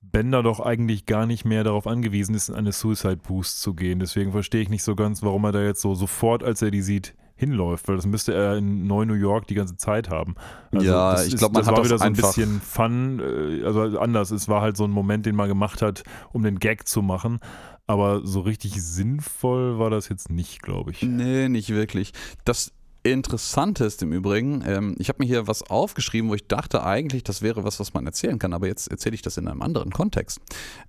[0.00, 3.98] Bender doch eigentlich gar nicht mehr darauf angewiesen ist, in eine Suicide Boost zu gehen.
[3.98, 6.80] Deswegen verstehe ich nicht so ganz, warum er da jetzt so sofort, als er die
[6.82, 10.34] sieht, hinläuft, weil das müsste er in Neu-New York die ganze Zeit haben.
[10.72, 13.20] Ja, das ich ist- glaub, man das hat war das wieder so ein bisschen Fun,
[13.20, 14.30] äh, also anders.
[14.30, 17.40] Es war halt so ein Moment, den man gemacht hat, um den Gag zu machen.
[17.88, 21.02] Aber so richtig sinnvoll war das jetzt nicht, glaube ich.
[21.02, 22.12] Nee, nicht wirklich.
[22.44, 22.72] Das
[23.12, 27.22] Interessante ist im Übrigen, ähm, ich habe mir hier was aufgeschrieben, wo ich dachte eigentlich,
[27.22, 29.90] das wäre was, was man erzählen kann, aber jetzt erzähle ich das in einem anderen
[29.90, 30.40] Kontext.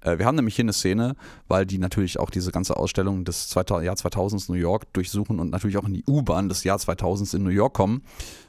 [0.02, 1.16] Äh, wir haben nämlich hier eine Szene,
[1.48, 5.50] weil die natürlich auch diese ganze Ausstellung des 2000, Jahr 2000 New York durchsuchen und
[5.52, 8.04] natürlich auch in die U-Bahn des Jahr 2000 in New York kommen.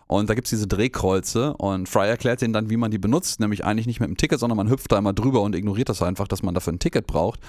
[0.07, 3.41] Und da gibt es diese Drehkreuze und Fry erklärt ihnen dann, wie man die benutzt,
[3.41, 6.01] nämlich eigentlich nicht mit dem Ticket, sondern man hüpft da immer drüber und ignoriert das
[6.01, 7.41] einfach, dass man dafür ein Ticket braucht.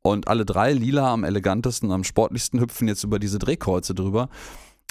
[0.00, 4.30] Und alle drei, Lila am elegantesten, am sportlichsten, hüpfen jetzt über diese Drehkreuze drüber.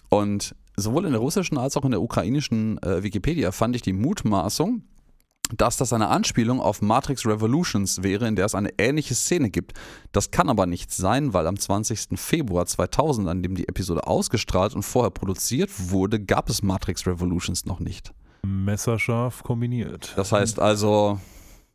[0.10, 3.93] Und sowohl in der russischen als auch in der ukrainischen äh, Wikipedia fand ich die
[3.93, 4.83] Mutmaßung,
[5.55, 9.73] dass das eine Anspielung auf Matrix Revolutions wäre, in der es eine ähnliche Szene gibt.
[10.11, 12.19] Das kann aber nicht sein, weil am 20.
[12.19, 17.65] Februar 2000, an dem die Episode ausgestrahlt und vorher produziert wurde, gab es Matrix Revolutions
[17.65, 18.11] noch nicht.
[18.45, 20.13] Messerscharf kombiniert.
[20.15, 21.19] Das heißt also,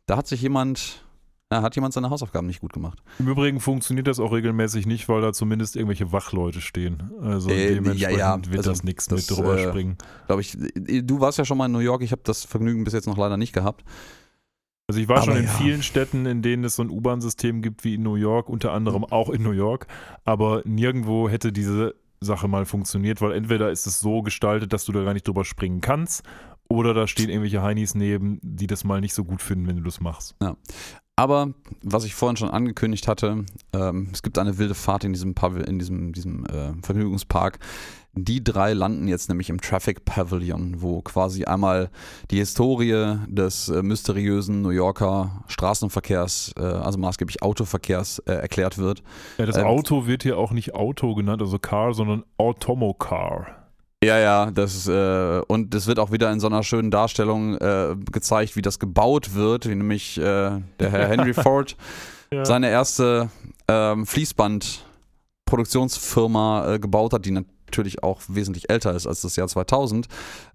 [0.05, 1.03] da hat sich jemand
[1.51, 3.03] da hat jemand seine Hausaufgaben nicht gut gemacht.
[3.19, 7.11] Im Übrigen funktioniert das auch regelmäßig nicht, weil da zumindest irgendwelche Wachleute stehen.
[7.21, 9.97] Also Äh, dementsprechend ja, ja, wird also das nichts mit drüber äh, springen.
[10.27, 12.93] Glaube ich, du warst ja schon mal in New York, ich habe das Vergnügen bis
[12.93, 13.83] jetzt noch leider nicht gehabt.
[14.87, 15.49] Also ich war aber schon in ja.
[15.49, 19.03] vielen Städten, in denen es so ein U-Bahn-System gibt wie in New York, unter anderem
[19.03, 19.87] auch in New York,
[20.23, 24.93] aber nirgendwo hätte diese Sache mal funktioniert, weil entweder ist es so gestaltet, dass du
[24.93, 26.23] da gar nicht drüber springen kannst,
[26.69, 29.83] oder da stehen irgendwelche Heinis neben, die das mal nicht so gut finden, wenn du
[29.83, 30.35] das machst.
[31.15, 35.35] Aber was ich vorhin schon angekündigt hatte, ähm, es gibt eine wilde Fahrt in diesem,
[35.35, 37.59] Pav in diesem, diesem äh, Vergnügungspark.
[38.13, 41.89] Die drei landen jetzt nämlich im Traffic Pavilion, wo quasi einmal
[42.29, 49.01] die Historie des äh, mysteriösen New Yorker Straßenverkehrs, äh, also maßgeblich Autoverkehrs, äh, erklärt wird.
[49.37, 53.60] Ja, das Ähm, Auto wird hier auch nicht Auto genannt, also Car, sondern Automocar.
[54.03, 57.95] Ja, ja, das äh, und es wird auch wieder in so einer schönen Darstellung äh,
[58.11, 61.77] gezeigt, wie das gebaut wird, wie nämlich äh, der Herr Henry Ford
[62.33, 62.43] Ja.
[62.43, 63.29] seine erste
[63.67, 70.07] ähm, Fließband-Produktionsfirma äh, gebaut hat, die natürlich auch wesentlich älter ist als das Jahr 2000,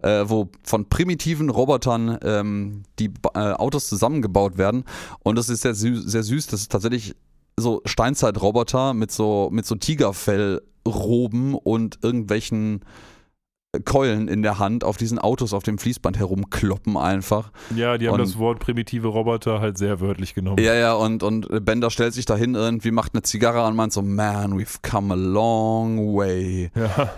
[0.03, 4.83] äh, wo von primitiven Robotern ähm, die äh, Autos zusammengebaut werden.
[5.21, 6.49] Und das ist sehr, sü sehr süß.
[6.49, 7.15] Das ist tatsächlich
[7.57, 12.81] so Steinzeit-Roboter mit so, mit so Tigerfellroben und irgendwelchen
[13.81, 17.51] Keulen in der Hand auf diesen Autos auf dem Fließband herumkloppen einfach.
[17.75, 20.63] Ja, die haben Und- das Wort primitive Roboter halt sehr wörtlich genommen.
[20.63, 23.93] Ja, ja, und, und Bender stellt sich dahin irgendwie, macht eine Zigarre an und meint
[23.93, 26.71] so, man, we've come a long way.
[26.75, 27.11] Ja.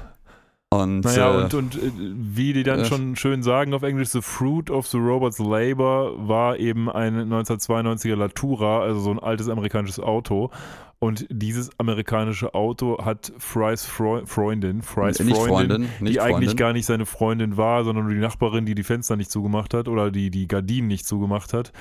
[0.71, 4.11] Und, Naja, äh, und, und äh, wie die dann äh, schon schön sagen auf Englisch,
[4.11, 9.49] the fruit of the robot's labor war eben ein 1992er Latura, also so ein altes
[9.49, 10.51] amerikanisches Auto.
[11.01, 16.57] Und dieses amerikanische Auto hat Frys Freu Freundin, Frys Freundin, Freundin, die eigentlich Freundin.
[16.57, 19.87] gar nicht seine Freundin war, sondern nur die Nachbarin, die die Fenster nicht zugemacht hat
[19.87, 21.73] oder die die Gardinen nicht zugemacht hat,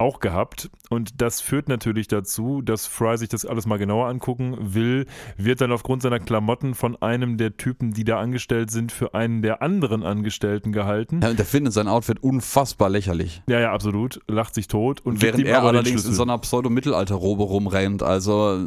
[0.00, 0.70] auch gehabt.
[0.88, 5.60] Und das führt natürlich dazu, dass Fry sich das alles mal genauer angucken will, wird
[5.60, 9.62] dann aufgrund seiner Klamotten von einem der Typen, die da angestellt sind, für einen der
[9.62, 11.20] anderen Angestellten gehalten.
[11.22, 13.42] ja, und der findet sein Outfit unfassbar lächerlich.
[13.48, 14.20] Ja, ja, absolut.
[14.26, 18.02] Lacht sich tot und Während er allerdings in so einer Pseudo-Mittelalter-Robe rumrennt.
[18.02, 18.58] Also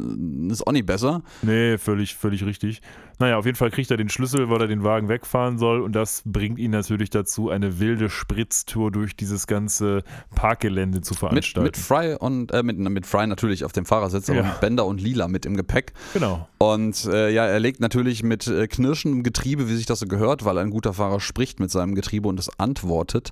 [0.49, 1.23] ist auch nicht besser.
[1.41, 2.81] Nee, völlig, völlig richtig.
[3.19, 5.93] Naja, auf jeden Fall kriegt er den Schlüssel, weil er den Wagen wegfahren soll und
[5.93, 10.03] das bringt ihn natürlich dazu, eine wilde Spritztour durch dieses ganze
[10.35, 11.65] Parkgelände zu veranstalten.
[11.65, 14.45] mit Fry und äh, mit, mit Fry natürlich auf dem Fahrersitz, aber Ja.
[14.45, 15.93] mit Bender und Lila mit im Gepäck.
[16.13, 16.47] genau.
[16.57, 20.45] Und äh, ja, er legt natürlich mit äh, knirschendem Getriebe, wie sich das so gehört,
[20.45, 23.31] weil ein guter Fahrer spricht mit seinem Getriebe und es antwortet,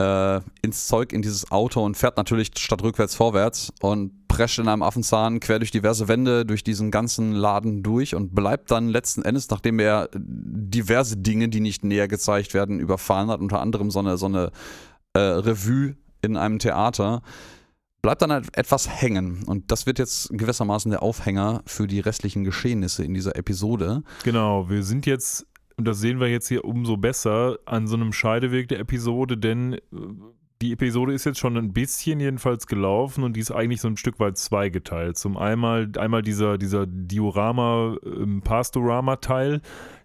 [0.00, 4.68] äh, ins Zeug in dieses Auto und fährt natürlich statt rückwärts vorwärts und prescht in
[4.68, 9.22] einem Affenzahn quer durch diverse Wände, durch diesen ganzen Laden durch und bleibt dann letzten
[9.22, 13.98] Endes, nachdem er diverse Dinge, die nicht näher gezeigt werden, überfahren hat, unter anderem so
[13.98, 14.52] eine, so eine
[15.12, 17.22] äh, Revue in einem Theater,
[18.02, 19.44] bleibt dann halt etwas hängen.
[19.44, 24.02] Und das wird jetzt gewissermaßen der Aufhänger für die restlichen Geschehnisse in dieser Episode.
[24.24, 28.12] Genau, wir sind jetzt, und das sehen wir jetzt hier umso besser, an so einem
[28.12, 29.78] Scheideweg der Episode, denn äh,
[30.62, 33.96] die Episode ist jetzt schon ein bisschen jedenfalls gelaufen und die ist eigentlich so ein
[33.96, 35.16] Stück weit zweigeteilt.
[35.16, 38.42] Zum einmal, einmal dieser, dieser Diorama, ähm,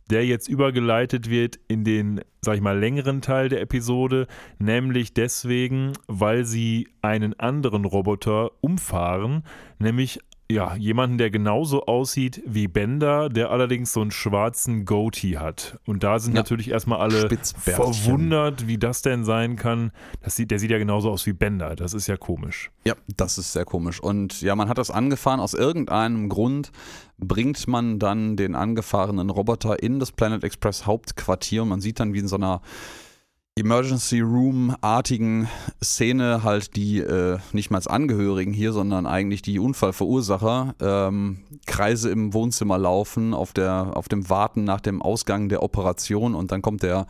[0.10, 4.28] der jetzt übergeleitet wird in den, sag ich mal, längeren Teil der Episode,
[4.60, 9.44] nämlich deswegen, weil sie einen anderen Roboter umfahren,
[9.80, 10.20] nämlich
[10.52, 15.80] ja, jemanden, der genauso aussieht wie Bender, der allerdings so einen schwarzen Goatee hat.
[15.88, 16.42] Und da sind Ja.
[16.42, 19.92] natürlich erstmal alle verwundert, wie das denn sein kann.
[20.22, 21.76] Das sieht, der sieht ja genauso aus wie Bender.
[21.76, 22.70] Das ist ja komisch.
[22.86, 24.00] Ja, das ist sehr komisch.
[24.00, 25.40] Und ja, man hat das angefahren.
[25.40, 26.72] Aus irgendeinem Grund
[27.18, 31.64] bringt man dann den angefahrenen Roboter in das Planet Express Hauptquartier.
[31.64, 32.62] Und man sieht dann, wie in so einer
[33.58, 35.48] Emergency Room-artigen
[35.82, 42.34] Szene halt die äh, nicht mal Angehörigen hier, sondern eigentlich die Unfallverursacher ähm, Kreise im
[42.34, 46.84] Wohnzimmer laufen, auf, der, auf dem Warten nach dem Ausgang der Operation und dann kommt
[46.84, 47.08] der,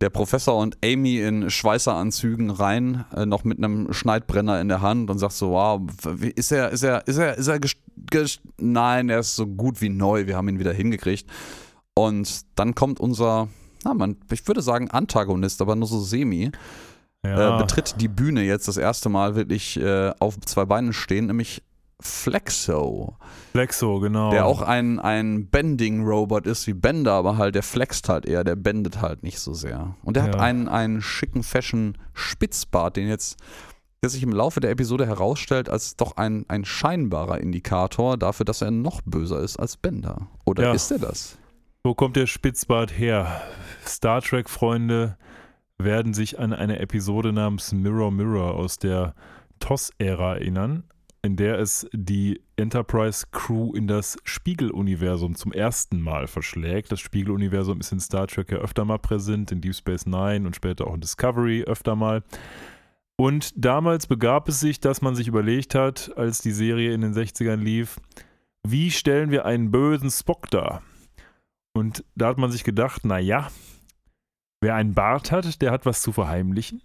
[0.00, 5.10] der Professor und Amy in Schweißeranzügen rein, äh, noch mit einem Schneidbrenner in der Hand
[5.10, 5.82] und sagt so, wow,
[6.36, 7.60] ist er, ist er, ist er, ist er,
[8.56, 11.28] nein, er ist so gut wie neu, wir haben ihn wieder hingekriegt.
[11.92, 13.48] Und dann kommt unser
[13.86, 16.50] na, man, ich würde sagen Antagonist, aber nur so semi.
[17.24, 17.56] Ja.
[17.56, 21.62] Äh, betritt die Bühne jetzt das erste Mal wirklich äh, auf zwei Beinen stehen, nämlich
[22.00, 23.16] Flexo.
[23.52, 24.30] Flexo, genau.
[24.30, 28.56] Der auch ein, ein Bending-Robot ist wie Bender, aber halt der flext halt eher, der
[28.56, 29.94] bendet halt nicht so sehr.
[30.02, 30.32] Und der ja.
[30.32, 33.38] hat einen, einen schicken Fashion-Spitzbart, den jetzt,
[34.02, 38.60] der sich im Laufe der Episode herausstellt als doch ein, ein scheinbarer Indikator dafür, dass
[38.60, 40.28] er noch böser ist als Bender.
[40.44, 40.72] Oder ja.
[40.74, 41.38] ist er das?
[41.86, 43.42] Wo kommt der Spitzbart her?
[43.86, 45.16] Star Trek-Freunde
[45.78, 49.14] werden sich an eine Episode namens Mirror Mirror aus der
[49.60, 50.82] TOS-Ära erinnern,
[51.22, 56.90] in der es die Enterprise-Crew in das Spiegeluniversum zum ersten Mal verschlägt.
[56.90, 60.56] Das Spiegeluniversum ist in Star Trek ja öfter mal präsent, in Deep Space Nine und
[60.56, 62.24] später auch in Discovery öfter mal.
[63.14, 67.14] Und damals begab es sich, dass man sich überlegt hat, als die Serie in den
[67.14, 68.00] 60ern lief,
[68.66, 70.82] wie stellen wir einen bösen Spock dar?
[71.76, 73.48] Und da hat man sich gedacht, naja,
[74.62, 76.82] wer einen Bart hat, der hat was zu verheimlichen.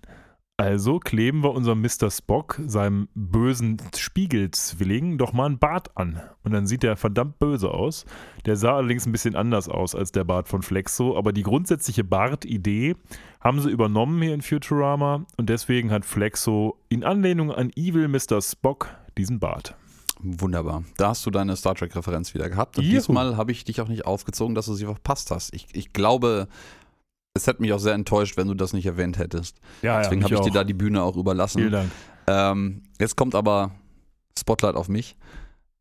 [0.57, 2.11] Also kleben wir unserem Mr.
[2.11, 6.21] Spock, seinem bösen Spiegelzwilling, doch mal einen Bart an.
[6.43, 8.05] Und dann sieht der verdammt böse aus.
[8.45, 12.03] Der sah allerdings ein bisschen anders aus als der Bart von Flexo, aber die grundsätzliche
[12.03, 12.95] Bart-Idee
[13.39, 18.41] haben sie übernommen hier in Futurama und deswegen hat Flexo in Anlehnung an Evil Mr.
[18.41, 19.75] Spock diesen Bart.
[20.23, 20.83] Wunderbar.
[20.97, 22.77] Da hast du deine Star Trek-Referenz wieder gehabt.
[22.77, 22.95] Und Juhu.
[22.95, 25.53] diesmal habe ich dich auch nicht aufgezogen, dass du sie verpasst hast.
[25.53, 26.47] Ich, ich glaube,
[27.33, 29.57] es hätte mich auch sehr enttäuscht, wenn du das nicht erwähnt hättest.
[29.81, 30.45] Ja, Deswegen ja, habe ich auch.
[30.45, 31.59] dir da die Bühne auch überlassen.
[31.59, 31.91] Vielen Dank.
[32.27, 33.71] Ähm, jetzt kommt aber
[34.37, 35.17] Spotlight auf mich.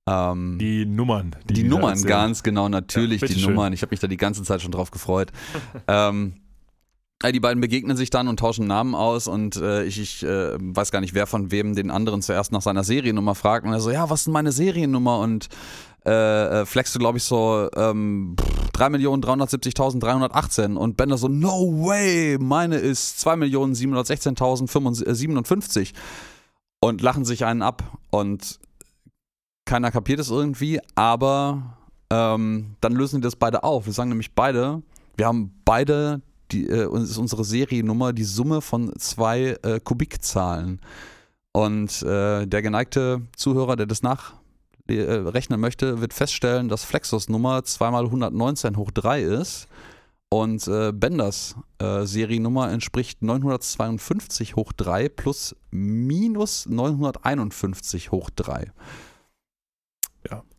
[0.06, 1.36] Ähm, die Nummern.
[1.48, 3.50] Die, die Nummern, ganz genau, natürlich ja, die schön.
[3.50, 3.72] Nummern.
[3.72, 5.32] Ich habe mich da die ganze Zeit schon drauf gefreut.
[5.88, 6.34] ähm,
[7.22, 10.90] die beiden begegnen sich dann und tauschen Namen aus und äh, ich, ich äh, weiß
[10.90, 13.90] gar nicht, wer von wem den anderen zuerst nach seiner Seriennummer fragt und er so,
[13.90, 15.18] ja, was ist denn meine Seriennummer?
[15.18, 15.50] Und
[16.06, 18.36] äh, äh flexte, glaube ich, so ähm,
[18.74, 25.92] 3.370.318 und Bender so, no way, meine ist 2.716.057
[26.80, 28.58] und lachen sich einen ab und
[29.66, 31.76] keiner kapiert es irgendwie, aber
[32.10, 33.84] ähm, dann lösen die das beide auf.
[33.84, 34.80] Wir sagen nämlich beide,
[35.16, 36.22] wir haben beide
[36.52, 40.80] die, äh, ist unsere Seriennummer die Summe von zwei äh, Kubikzahlen.
[41.52, 44.38] Und äh, der geneigte Zuhörer, der das nachrechnen
[44.88, 49.68] äh, möchte, wird feststellen, dass Flexos Nummer 2 mal 119 hoch 3 ist.
[50.32, 58.70] Und äh, Benders äh, Seriennummer entspricht 952 hoch 3 plus minus 951 hoch 3.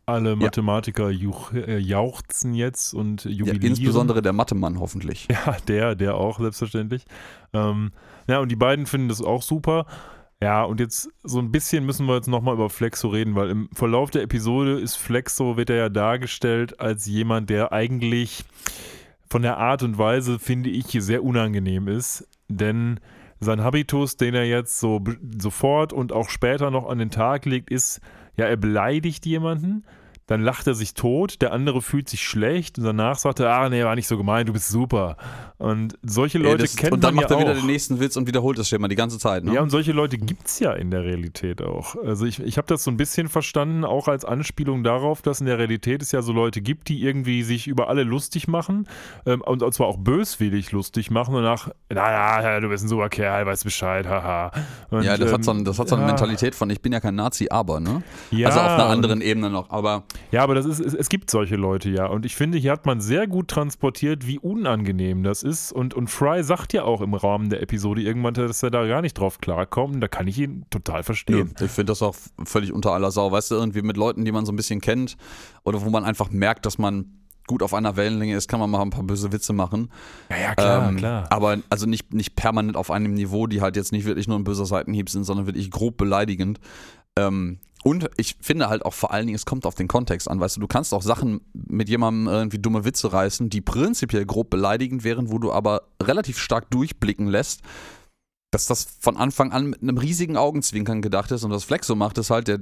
[0.04, 1.30] Alle Mathematiker ja.
[1.54, 3.62] Äh, jauchzen jetzt und jubilieren.
[3.62, 5.28] Ja, insbesondere der Mathemann hoffentlich.
[5.30, 7.04] Ja, der, der auch, selbstverständlich.
[7.52, 7.92] Ähm,
[8.28, 9.86] ja, und die beiden finden das auch super.
[10.42, 13.68] Ja, und jetzt so ein bisschen müssen wir jetzt nochmal über Flexo reden, weil im
[13.72, 18.44] Verlauf der Episode ist Flexo, wird er ja dargestellt als jemand, der eigentlich
[19.30, 22.26] von der Art und Weise, finde ich, sehr unangenehm ist.
[22.48, 22.98] Denn
[23.38, 25.02] sein Habitus, den er jetzt so
[25.38, 28.00] sofort und auch später noch an den Tag legt, ist,
[28.38, 29.84] ja, er beleidigt jemanden
[30.32, 33.68] dann lacht er sich tot, der andere fühlt sich schlecht und danach sagt er, ah,
[33.68, 35.18] nee, war nicht so gemein, du bist super.
[35.58, 37.56] Und solche Leute Ey, kennt man Und dann macht ja er wieder auch.
[37.56, 39.44] den nächsten Witz und wiederholt das Schema die ganze Zeit.
[39.44, 39.52] Ne?
[39.52, 41.96] Ja, und solche Leute gibt es ja in der Realität auch.
[42.02, 45.46] Also ich, ich habe das so ein bisschen verstanden, auch als Anspielung darauf, dass in
[45.46, 48.88] der Realität es ja so Leute gibt, die irgendwie sich über alle lustig machen
[49.26, 53.10] ähm, und, und zwar auch böswillig lustig machen und nach, naja, du bist ein super
[53.10, 54.50] Kerl, weißt Bescheid, haha.
[54.88, 56.08] Und, ja, das ähm, hat so, das hat so eine ja.
[56.08, 58.02] Mentalität von, ich bin ja kein Nazi, aber, ne?
[58.30, 60.04] Ja, also auf einer anderen Ebene noch, aber.
[60.30, 62.06] Ja, aber das ist, es, es gibt solche Leute ja.
[62.06, 65.72] Und ich finde, hier hat man sehr gut transportiert, wie unangenehm das ist.
[65.72, 69.02] Und, und Fry sagt ja auch im Rahmen der Episode irgendwann, dass er da gar
[69.02, 69.94] nicht drauf klarkommt.
[69.94, 71.54] Und da kann ich ihn total verstehen.
[71.58, 73.30] Ja, ich finde das auch völlig unter aller Sau.
[73.32, 75.16] Weißt du, irgendwie mit Leuten, die man so ein bisschen kennt
[75.64, 78.82] oder wo man einfach merkt, dass man gut auf einer Wellenlänge ist, kann man mal
[78.82, 79.90] ein paar böse Witze machen.
[80.30, 81.26] Ja, ja, klar, ähm, klar.
[81.30, 84.44] Aber also nicht, nicht permanent auf einem Niveau, die halt jetzt nicht wirklich nur ein
[84.44, 86.60] böser Seitenhieb sind, sondern wirklich grob beleidigend.
[87.18, 90.38] Ähm, und ich finde halt auch vor allen Dingen, es kommt auf den Kontext an.
[90.38, 94.50] Weißt du, du kannst auch Sachen mit jemandem irgendwie dumme Witze reißen, die prinzipiell grob
[94.50, 97.62] beleidigend wären, wo du aber relativ stark durchblicken lässt,
[98.52, 101.42] dass das von Anfang an mit einem riesigen Augenzwinkern gedacht ist.
[101.42, 102.60] Und was Flex so macht, ist halt, der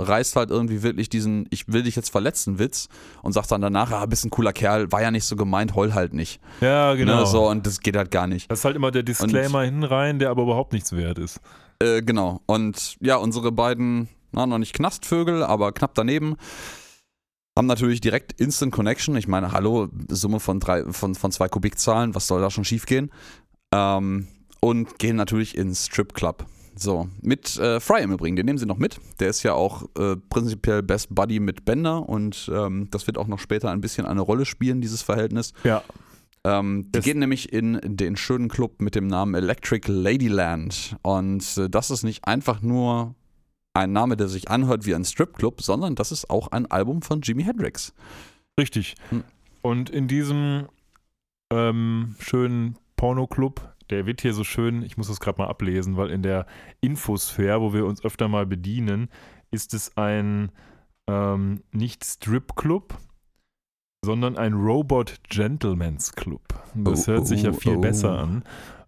[0.00, 2.88] reißt halt irgendwie wirklich diesen Ich will dich jetzt verletzen Witz
[3.22, 5.94] und sagt dann danach, ah, bist ein cooler Kerl, war ja nicht so gemeint, heul
[5.94, 6.40] halt nicht.
[6.60, 7.20] Ja, genau.
[7.20, 8.50] Ne, so, und das geht halt gar nicht.
[8.50, 11.40] Das ist halt immer der Disclaimer hinten rein, der aber überhaupt nichts wert ist.
[11.82, 12.40] Äh, genau.
[12.46, 16.36] Und ja, unsere beiden, na, noch nicht Knastvögel, aber knapp daneben,
[17.58, 19.16] haben natürlich direkt Instant Connection.
[19.16, 22.86] Ich meine, hallo, Summe von, drei, von, von zwei Kubikzahlen, was soll da schon schief
[22.86, 23.10] gehen?
[23.74, 24.28] Ähm,
[24.60, 26.46] und gehen natürlich ins Strip Club.
[26.76, 28.98] So, mit äh, Fry im Übrigen, den nehmen sie noch mit.
[29.20, 33.26] Der ist ja auch äh, prinzipiell Best Buddy mit Bender und ähm, das wird auch
[33.26, 35.52] noch später ein bisschen eine Rolle spielen, dieses Verhältnis.
[35.64, 35.82] Ja.
[36.44, 40.96] Ähm, die Das- gehen nämlich in den schönen Club mit dem Namen Electric Ladyland.
[41.02, 43.14] Und äh, das ist nicht einfach nur
[43.74, 47.20] ein Name, der sich anhört wie ein Stripclub, sondern das ist auch ein Album von
[47.20, 47.92] Jimi Hendrix.
[48.58, 48.94] Richtig.
[49.10, 49.22] Hm.
[49.62, 50.66] Und in diesem
[51.52, 56.10] ähm, schönen Pornoclub, der wird hier so schön, ich muss das gerade mal ablesen, weil
[56.10, 56.46] in der
[56.80, 59.08] Infosphäre, wo wir uns öfter mal bedienen,
[59.50, 60.50] ist es ein
[61.08, 62.96] ähm, nicht Strip-Club,
[64.04, 66.42] sondern ein Robot Gentleman's Club.
[66.74, 67.80] Das Oh, hört sich ja oh, viel oh.
[67.80, 68.44] besser an.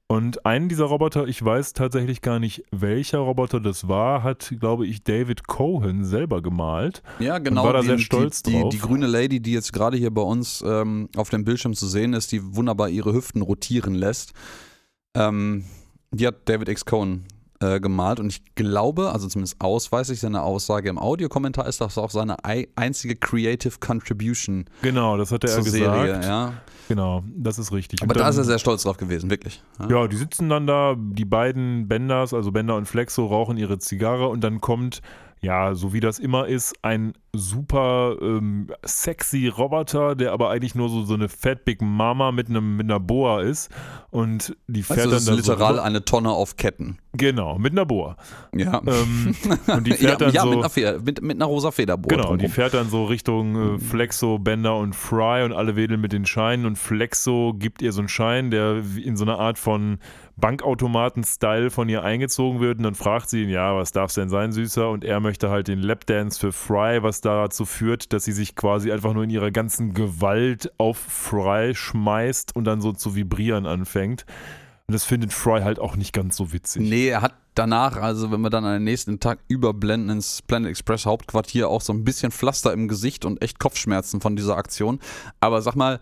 [0.08, 4.86] Und einen dieser Roboter, ich weiß tatsächlich gar nicht, welcher Roboter das war, hat, glaube
[4.86, 7.02] ich, David Cohen selber gemalt.
[7.18, 7.64] Ja, genau.
[7.64, 8.68] war da die, sehr stolz die, die, drauf.
[8.68, 12.12] die grüne Lady, die jetzt gerade hier bei uns ähm, auf dem Bildschirm zu sehen
[12.12, 14.34] ist, die wunderbar ihre Hüften rotieren lässt,
[15.14, 15.64] ähm,
[16.10, 16.84] die hat David X.
[16.84, 17.24] Cohen
[17.60, 22.10] äh, gemalt und ich glaube, also zumindest ausweislich seine Aussage im Audiokommentar ist das auch
[22.10, 25.70] seine ei- einzige Creative Contribution Genau, das hat er gesagt.
[25.70, 26.20] Serie.
[26.22, 26.54] Ja.
[26.88, 28.02] Genau, das ist richtig.
[28.02, 29.62] Aber Und da ist er dann- sehr stolz drauf gewesen, wirklich.
[29.78, 29.88] Ja.
[29.88, 34.28] Ja, die sitzen dann da, die beiden Benders, also Bender und Flexo, rauchen ihre Zigarre
[34.28, 35.00] und dann kommt,
[35.40, 40.90] ja, so wie das immer ist, ein super ähm, sexy Roboter, der aber eigentlich nur
[40.90, 43.70] so, so eine Fat Big Mama mit, einem, mit einer Boa ist.
[44.10, 45.80] Und die fährt Also das ist dann da literal so.
[45.80, 46.98] eine Tonne auf Ketten.
[47.14, 48.16] Genau, mit einer Boa.
[48.54, 48.82] Ja.
[48.86, 49.34] Ähm,
[49.66, 50.50] und die fährt ja, dann ja so.
[50.50, 52.10] mit, einer Feder, mit, mit einer rosa Federbohr.
[52.10, 52.50] Genau, die drumrum.
[52.50, 56.66] fährt dann so Richtung äh, Flexo, Bender und Fry und alle wedeln mit den Scheinen
[56.66, 59.98] und Flexo gibt ihr so einen Schein, der in so einer Art von
[60.36, 64.52] Bankautomaten-Style von ihr eingezogen wird und dann fragt sie ihn, ja, was darf's denn sein,
[64.52, 64.90] Süßer?
[64.90, 68.92] Und er möchte halt den Lapdance für Fry, was dazu führt, dass sie sich quasi
[68.92, 74.24] einfach nur in ihrer ganzen Gewalt auf Fry schmeißt und dann so zu vibrieren anfängt.
[74.86, 76.88] Und das findet Fry halt auch nicht ganz so witzig.
[76.88, 80.70] Nee, er hat danach, also wenn wir dann an den nächsten Tag überblenden ins Planet
[80.70, 85.00] Express Hauptquartier, auch so ein bisschen Pflaster im Gesicht und echt Kopfschmerzen von dieser Aktion.
[85.40, 86.00] Aber sag mal,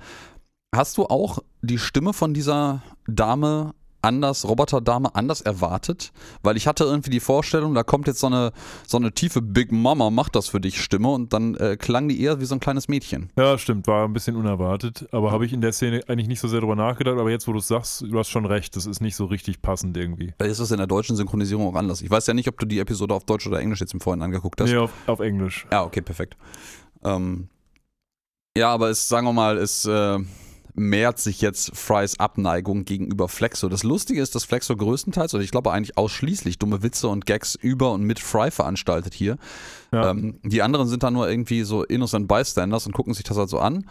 [0.75, 6.13] hast du auch die Stimme von dieser Dame anders, Roboterdame anders erwartet?
[6.43, 8.53] Weil ich hatte irgendwie die Vorstellung, da kommt jetzt so eine,
[8.87, 12.21] so eine tiefe Big Mama, macht das für dich Stimme und dann äh, klang die
[12.21, 13.31] eher wie so ein kleines Mädchen.
[13.37, 16.49] Ja, stimmt, war ein bisschen unerwartet, aber habe ich in der Szene eigentlich nicht so
[16.49, 19.01] sehr drüber nachgedacht, aber jetzt, wo du es sagst, du hast schon recht, das ist
[19.01, 20.33] nicht so richtig passend irgendwie.
[20.37, 22.03] Vielleicht ist das in der deutschen Synchronisierung auch anders.
[22.03, 24.23] Ich weiß ja nicht, ob du die Episode auf Deutsch oder Englisch jetzt im Vorhin
[24.23, 24.71] angeguckt hast.
[24.71, 25.67] Nee, auf, auf Englisch.
[25.71, 26.37] Ja, okay, perfekt.
[27.03, 27.49] Ähm,
[28.57, 30.19] ja, aber es, sagen wir mal, es äh,
[30.81, 33.69] mehrt sich jetzt Frys Abneigung gegenüber Flexo.
[33.69, 37.55] Das Lustige ist, dass Flexo größtenteils, oder ich glaube eigentlich ausschließlich, dumme Witze und Gags
[37.55, 39.37] über und mit Fry veranstaltet hier.
[39.93, 40.11] Ja.
[40.11, 43.51] Ähm, die anderen sind dann nur irgendwie so innocent bystanders und gucken sich das halt
[43.51, 43.87] so an.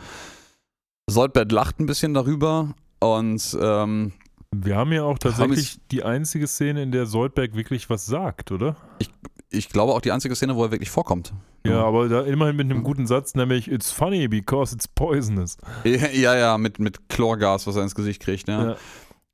[1.08, 4.14] Soldbert lacht ein bisschen darüber und ähm,
[4.52, 8.76] Wir haben ja auch tatsächlich die einzige Szene, in der Soldberg wirklich was sagt, oder?
[8.98, 9.10] ich
[9.70, 11.34] glaube auch die einzige Szene, wo er wirklich vorkommt.
[11.66, 15.58] Ja, aber da immerhin mit einem guten Satz, nämlich It's funny because it's poisonous.
[15.84, 18.70] Ja, ja, mit, mit Chlorgas, was er ins Gesicht kriegt, ja.
[18.72, 18.78] Ja.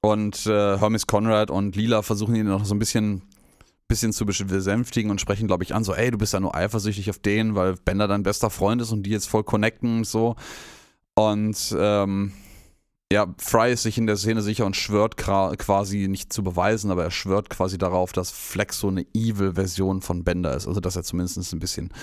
[0.01, 3.23] Und äh, Hermes Conrad und Lila versuchen ihn noch so ein bisschen,
[3.87, 7.09] bisschen zu besänftigen und sprechen, glaube ich, an, so, ey, du bist ja nur eifersüchtig
[7.09, 10.35] auf den, weil Bender dein bester Freund ist und die jetzt voll connecten und so.
[11.15, 12.33] Und ähm,
[13.15, 17.05] ja, Fry ist sich in der Szene sicher und schwört quasi nicht zu beweisen, aber
[17.05, 20.67] er schwört quasi darauf, dass Flex so eine Evil-Version von Bender ist.
[20.67, 21.93] Also, dass er zumindest ein bisschen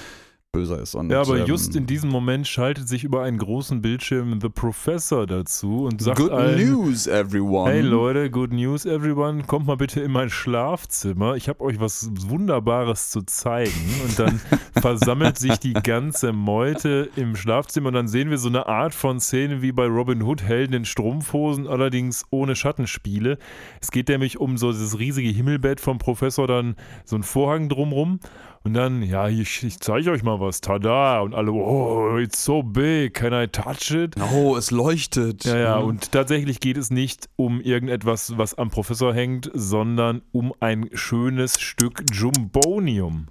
[0.52, 0.94] böser ist.
[0.94, 4.50] Und, Ja, aber ähm, just in diesem Moment schaltet sich über einen großen Bildschirm The
[4.50, 7.70] Professor dazu und sagt Good allen, news, everyone.
[7.70, 11.36] Hey Leute, good news everyone, kommt mal bitte in mein Schlafzimmer.
[11.36, 13.72] Ich habe euch was Wunderbares zu zeigen.
[14.04, 14.40] Und dann
[14.78, 19.20] versammelt sich die ganze Meute im Schlafzimmer und dann sehen wir so eine Art von
[19.20, 23.38] Szene wie bei Robin Hood, Helden in Strumpfhosen, allerdings ohne Schattenspiele.
[23.80, 26.76] Es geht nämlich um so dieses riesige Himmelbett vom Professor, dann
[27.06, 28.20] so ein Vorhang drumrum.
[28.64, 30.60] Und dann, ja, ich, ich zeige euch mal was.
[30.60, 31.20] Tada!
[31.20, 34.14] Und alle, oh, it's so big, can I touch it?
[34.34, 35.44] Oh, es leuchtet.
[35.44, 35.86] Ja, ja, Mhm.
[35.86, 41.60] und tatsächlich geht es nicht um irgendetwas, was am Professor hängt, sondern um ein schönes
[41.60, 43.28] Stück Jumbonium.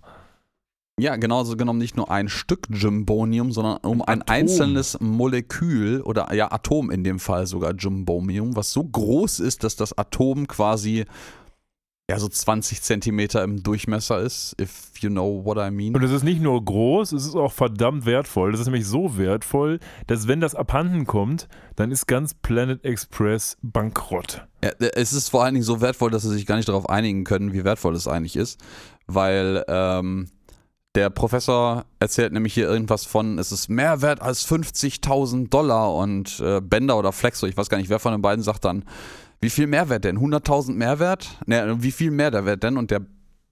[0.99, 4.33] Ja, genauso genommen nicht nur ein Stück Jumbonium, sondern um ein Atom.
[4.35, 9.75] einzelnes Molekül oder ja, Atom in dem Fall sogar Jumbomium, was so groß ist, dass
[9.75, 11.05] das Atom quasi
[12.11, 15.95] ja, so 20 Zentimeter im Durchmesser ist, if you know what I mean.
[15.95, 18.51] Und es ist nicht nur groß, es ist auch verdammt wertvoll.
[18.51, 21.47] Das ist nämlich so wertvoll, dass wenn das abhanden kommt,
[21.77, 24.45] dann ist ganz Planet Express bankrott.
[24.61, 27.23] Ja, es ist vor allen Dingen so wertvoll, dass sie sich gar nicht darauf einigen
[27.23, 28.59] können, wie wertvoll es eigentlich ist,
[29.07, 30.27] weil ähm,
[30.95, 36.41] der Professor erzählt nämlich hier irgendwas von, es ist mehr wert als 50.000 Dollar und
[36.41, 38.83] äh, Bender oder Flexo, ich weiß gar nicht, wer von den beiden sagt dann,
[39.41, 40.17] wie viel Mehrwert denn?
[40.19, 41.37] 100.000 Mehrwert?
[41.45, 42.77] Ne, wie viel mehr der Wert denn?
[42.77, 43.01] Und der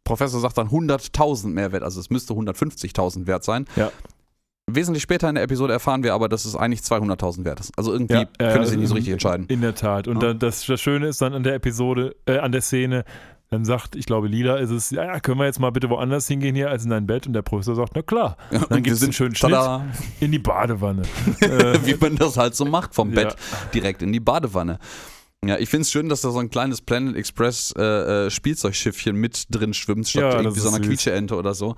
[0.04, 3.66] Professor sagt dann 100.000 Mehrwert, also es müsste 150.000 wert sein.
[3.76, 3.92] Ja.
[4.72, 7.72] Wesentlich später in der Episode erfahren wir aber, dass es eigentlich 200.000 wert ist.
[7.76, 9.48] Also irgendwie Ja, äh, können sie nicht so richtig entscheiden.
[9.48, 10.08] In der Tat.
[10.08, 10.30] Und Ja.
[10.30, 13.04] dann, das, das Schöne ist dann an der Episode, äh, an der Szene,
[13.50, 16.28] dann sagt, ich glaube, Lila ist es, ja, ja, können wir jetzt mal bitte woanders
[16.28, 17.26] hingehen hier als in dein Bett?
[17.26, 18.38] Und der Professor sagt, na klar.
[18.52, 19.86] Dann Und wir gibt es einen schönen Schnitt tada.
[20.20, 21.02] in die Badewanne.
[21.40, 23.24] äh, wie man das halt so macht, vom Ja.
[23.24, 23.36] Bett
[23.74, 24.78] direkt in die Badewanne.
[25.46, 29.16] Ja, ich finde es schön, dass da so ein kleines Planet Express äh, äh, Spielzeugschiffchen
[29.16, 30.80] mit drin schwimmt, statt Ja, irgendwie so einer.
[30.80, 31.76] Quietscheente oder so.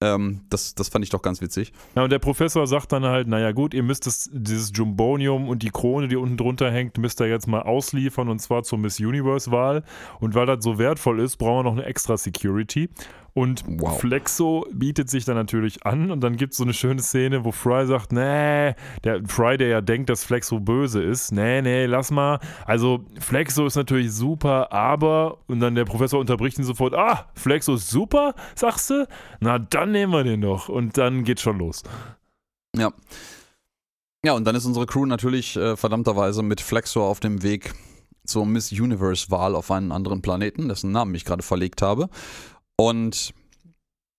[0.00, 1.72] Ähm, das, das fand ich doch ganz witzig.
[1.94, 5.62] Ja, und der Professor sagt dann halt, naja gut, ihr müsst das, dieses Jumbonium und
[5.62, 9.00] die Krone, die unten drunter hängt, müsst ihr jetzt mal ausliefern und zwar zur Miss
[9.00, 9.84] Universe-Wahl.
[10.20, 12.90] Und weil das so wertvoll ist, brauchen wir noch eine extra Security.
[13.36, 14.00] Und Wow.
[14.00, 17.52] Flexo bietet sich dann natürlich an und dann gibt es so eine schöne Szene, wo
[17.52, 18.74] Fry sagt, nee,
[19.04, 22.40] der Fry, der ja denkt, dass Flexo böse ist, nee, nee, lass mal.
[22.64, 27.74] Also Flexo ist natürlich super, aber, und dann der Professor unterbricht ihn sofort, ah, Flexo
[27.74, 29.06] ist super, sagst du?
[29.40, 30.70] Na, dann nehmen wir den doch.
[30.70, 31.82] Und dann geht's schon los.
[32.74, 32.90] Ja.
[34.24, 37.74] Ja, und dann ist unsere Crew natürlich äh, verdammterweise mit Flexor auf dem Weg
[38.24, 42.08] zur Miss Universe-Wahl auf einen anderen Planeten, dessen Namen ich gerade verlegt habe.
[42.76, 43.32] Und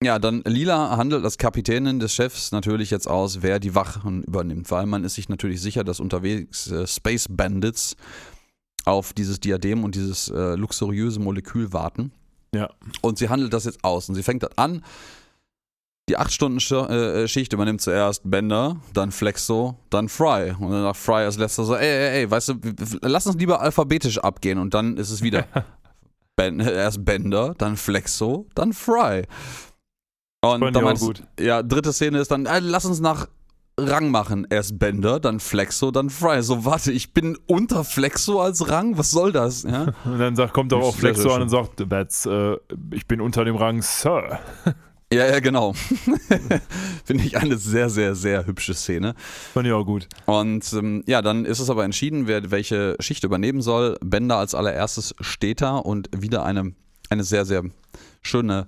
[0.03, 4.69] ja, dann Lila handelt als Kapitänin des Chefs natürlich jetzt aus, wer die Wachen übernimmt,
[4.69, 7.95] weil man ist sich natürlich sicher, dass unterwegs äh, Space Bandits
[8.85, 12.11] auf dieses Diadem und dieses äh, luxuriöse Molekül warten.
[12.53, 12.69] Ja.
[13.01, 14.83] Und sie handelt das jetzt aus und sie fängt das an.
[16.09, 20.55] Die 8-Stunden-Schicht übernimmt zuerst Bender, dann Flexo, dann Fry.
[20.57, 22.53] Und dann sagt Fry als letzter so, ey, ey, ey, weißt du,
[23.01, 24.57] lass uns lieber alphabetisch abgehen.
[24.57, 25.45] Und dann ist es wieder
[26.37, 29.23] ben, erst Bender, dann Flexo, dann Fry.
[30.41, 31.23] Und Fand dann meinst, gut.
[31.39, 33.27] ja, dritte Szene ist dann, äh, lass uns nach
[33.79, 34.47] Rang machen.
[34.49, 36.41] Erst Bender, dann Flexo, dann Fry.
[36.41, 38.97] So, warte, ich bin unter Flexo als Rang?
[38.97, 39.63] Was soll das?
[39.63, 39.93] Ja?
[40.05, 42.55] Und dann sagt, kommt doch auch Flexo an und sagt, that's, äh,
[42.91, 44.39] ich bin unter dem Rang Sir.
[45.11, 45.73] Ja, ja, genau.
[47.05, 49.15] Finde ich eine sehr, sehr, sehr hübsche Szene.
[49.53, 50.07] Fand ich auch gut.
[50.25, 53.97] Und ähm, ja, dann ist es aber entschieden, wer welche Schicht übernehmen soll.
[54.03, 56.73] Bender als allererstes steht da und wieder eine,
[57.09, 57.63] eine sehr, sehr
[58.21, 58.67] schöne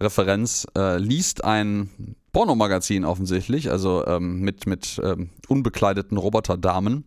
[0.00, 0.66] Referenz.
[0.76, 7.04] Äh, liest ein Pornomagazin offensichtlich, also ähm, mit, mit ähm, unbekleideten Roboterdamen,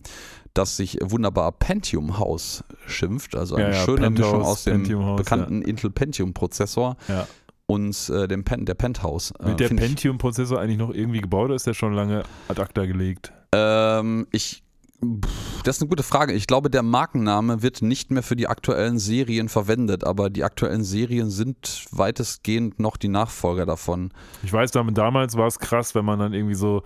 [0.53, 3.35] das sich wunderbar Pentium House schimpft.
[3.35, 7.25] Also eine Ja, ja, schöne Penthouse, Mischung aus dem House, bekannten Intel Pentium Prozessor Ja.
[7.73, 9.31] Und äh, dem Pen, der Penthouse.
[9.39, 12.23] Äh, Wird der find ich- Pentium-Prozessor eigentlich noch irgendwie gebaut oder ist der schon lange
[12.47, 13.33] ad acta gelegt?
[13.53, 14.63] Ähm, ich.
[15.65, 16.31] Das ist eine gute Frage.
[16.31, 20.85] Ich glaube, der Markenname wird nicht mehr für die aktuellen Serien verwendet, aber die aktuellen
[20.85, 24.11] Serien sind weitestgehend noch die Nachfolger davon.
[24.43, 26.83] Ich weiß, damals war es krass, wenn man dann irgendwie so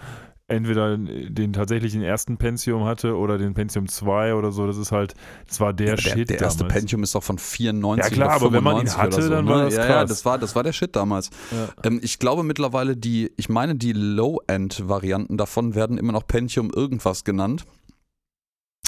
[0.50, 4.66] entweder den tatsächlichen ersten Pentium hatte oder den Pentium 2 oder so.
[4.66, 5.14] Das ist halt,
[5.48, 6.80] das war der, der, Shit der erste damals.
[6.80, 9.46] Pentium ist doch von 94 Ja, klar, aber wenn man ihn 95 hatte, so, dann
[9.46, 9.52] ne?
[9.52, 10.10] war das ja, Ja, krass.
[10.10, 11.30] das war, das war der Shit damals.
[11.52, 11.68] Ja.
[11.84, 17.26] Ähm, ich glaube mittlerweile die, ich meine die Low-End-Varianten davon werden immer noch Pentium irgendwas
[17.26, 17.66] genannt.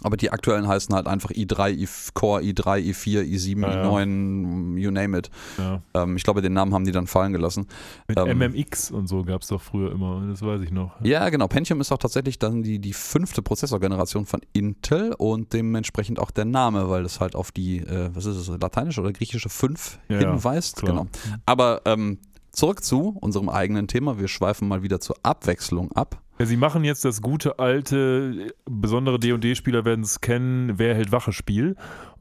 [0.04, 3.90] Aber die aktuellen heißen halt einfach i3, i Core, i3, i4, i7, Ja, ja.
[3.90, 5.30] i9, you name it.
[5.58, 5.82] Ja.
[5.94, 7.68] Ähm, ich glaube, den Namen haben die dann fallen gelassen.
[8.08, 10.94] Mit Ähm, MMX und so gab es doch früher immer, das weiß ich noch.
[11.04, 11.48] Ja, genau.
[11.48, 16.46] Pentium ist auch tatsächlich dann die, die fünfte Prozessorgeneration von Intel und dementsprechend auch der
[16.46, 20.22] Name, weil das halt auf die, äh, was ist es, lateinische oder griechische 5 Ja,
[20.22, 20.78] ja, hinweist.
[20.78, 20.92] klar.
[20.94, 21.08] Genau.
[21.46, 22.20] Aber ähm,
[22.52, 24.18] zurück zu unserem eigenen Thema.
[24.18, 26.22] Wir schweifen mal wieder zur Abwechslung ab.
[26.40, 31.76] Ja, sie machen jetzt das gute alte, besondere D&D-Spieler werden es kennen, wer hält Wache-Spiel.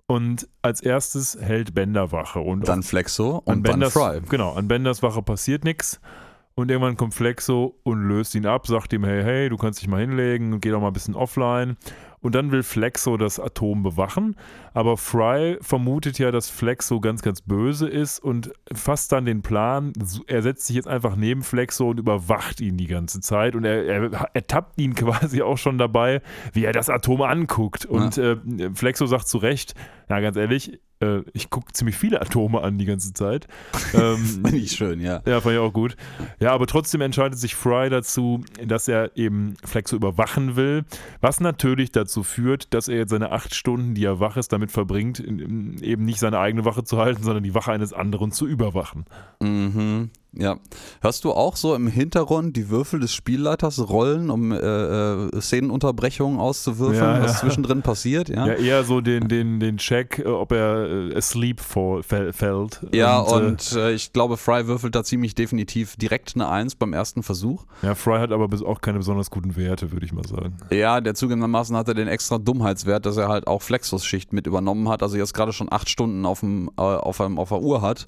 [0.06, 2.40] Und als erstes hält Bender Wache.
[2.40, 4.20] Und Dann Flexo und dann Benders, Fry.
[4.28, 6.00] Genau, an Benders Wache passiert nichts.
[6.54, 9.86] Und irgendwann kommt Flexo und löst ihn ab, sagt ihm, hey, hey, du kannst dich
[9.86, 11.76] mal hinlegen, geh doch mal ein bisschen offline.
[12.20, 14.36] Und dann will Flexo das Atom bewachen.
[14.74, 19.92] Aber Fry vermutet ja, dass Flexo ganz, ganz böse ist und fasst dann den Plan,
[20.26, 23.54] er setzt sich jetzt einfach neben Flexo und überwacht ihn die ganze Zeit.
[23.54, 27.84] Und er, er ertappt ihn quasi auch schon dabei, wie er das Atom anguckt.
[27.86, 28.36] Und äh,
[28.74, 29.74] Flexo sagt zu Recht,
[30.08, 33.46] na ganz ehrlich, äh, ich gucke ziemlich viele Atome an die ganze Zeit.
[33.94, 35.22] ähm, Finde ich schön, ja.
[35.26, 35.96] ja, fand ich auch gut.
[36.40, 40.84] Ja, aber trotzdem entscheidet sich Fry dazu, dass er eben Flexo überwachen will,
[41.20, 44.52] was natürlich dazu dazu führt, dass er jetzt seine acht Stunden, die er wach ist,
[44.52, 48.46] damit verbringt, eben nicht seine eigene Wache zu halten, sondern die Wache eines anderen zu
[48.46, 49.04] überwachen.
[49.40, 50.10] Mhm.
[50.34, 50.58] Ja.
[51.00, 56.38] Hörst du auch so im Hintergrund die Würfel des Spielleiters rollen, um äh, äh, Szenenunterbrechungen
[56.38, 57.38] auszuwürfeln, Ja, was ja.
[57.38, 58.28] zwischendrin passiert?
[58.28, 62.80] Ja, Ja, eher so den, den, den Check, äh, ob er äh, asleep fall, fällt.
[62.92, 66.92] Ja, äh, und äh, ich glaube, Fry würfelt da ziemlich definitiv direkt eine Eins beim
[66.92, 67.64] ersten Versuch.
[67.82, 70.56] ja, Fry hat aber bis- auch keine besonders guten Werte, würde ich mal sagen.
[70.70, 74.88] Ja, der zugegebenermaßen hat er den extra Dummheitswert, dass er halt auch Flexus-Schicht mit übernommen
[74.90, 77.80] hat, also jetzt gerade schon acht Stunden auf, dem, äh, auf, einem, auf der Uhr
[77.82, 78.06] hat.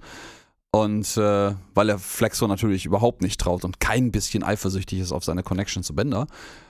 [0.73, 5.25] Und äh, weil er Flexo natürlich überhaupt nicht traut und kein bisschen eifersüchtig ist auf
[5.25, 6.27] seine Connection zu Bender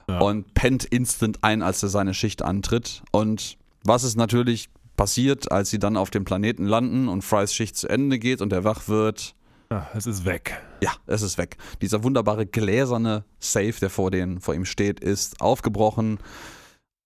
[0.09, 0.21] Ja.
[0.21, 3.03] und pennt instant ein, als er seine Schicht antritt.
[3.13, 7.77] Und was ist natürlich passiert, als sie dann auf dem Planeten landen und Frys Schicht
[7.77, 9.35] zu Ende geht und er wach wird?
[9.69, 10.61] Ah, es ist weg.
[10.83, 11.59] Ja, es ist weg.
[11.83, 16.19] Dieser wunderbare gläserne Safe, der vor, den, vor ihm steht, ist aufgebrochen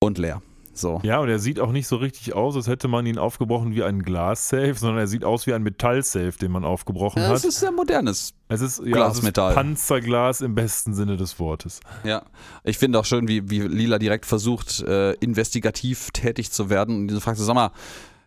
[0.00, 0.42] und leer.
[0.76, 1.00] So.
[1.02, 3.82] Ja, und er sieht auch nicht so richtig aus, als hätte man ihn aufgebrochen wie
[3.84, 7.36] ein Glas-Safe, sondern er sieht aus wie ein Metall-Safe, den man aufgebrochen Ja, hat.
[7.36, 8.34] es ist sehr modernes.
[8.48, 9.50] es ist, ja, Glasmetall.
[9.50, 11.80] Es ist Panzerglas im besten Sinne des Wortes.
[12.04, 12.22] Ja.
[12.64, 16.96] Ich finde auch schön, wie, wie Lila direkt versucht, äh, investigativ tätig zu werden.
[16.96, 17.70] Und diese fragt so, sag mal,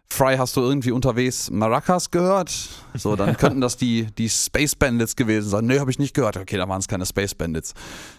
[0.09, 2.49] Fry, hast du irgendwie unterwegs Maracas gehört?
[2.95, 5.65] So, dann könnten das die, die Space Bandits gewesen sein.
[5.65, 6.37] Nee, habe ich nicht gehört.
[6.37, 7.73] Okay, da waren es keine Space Bandits.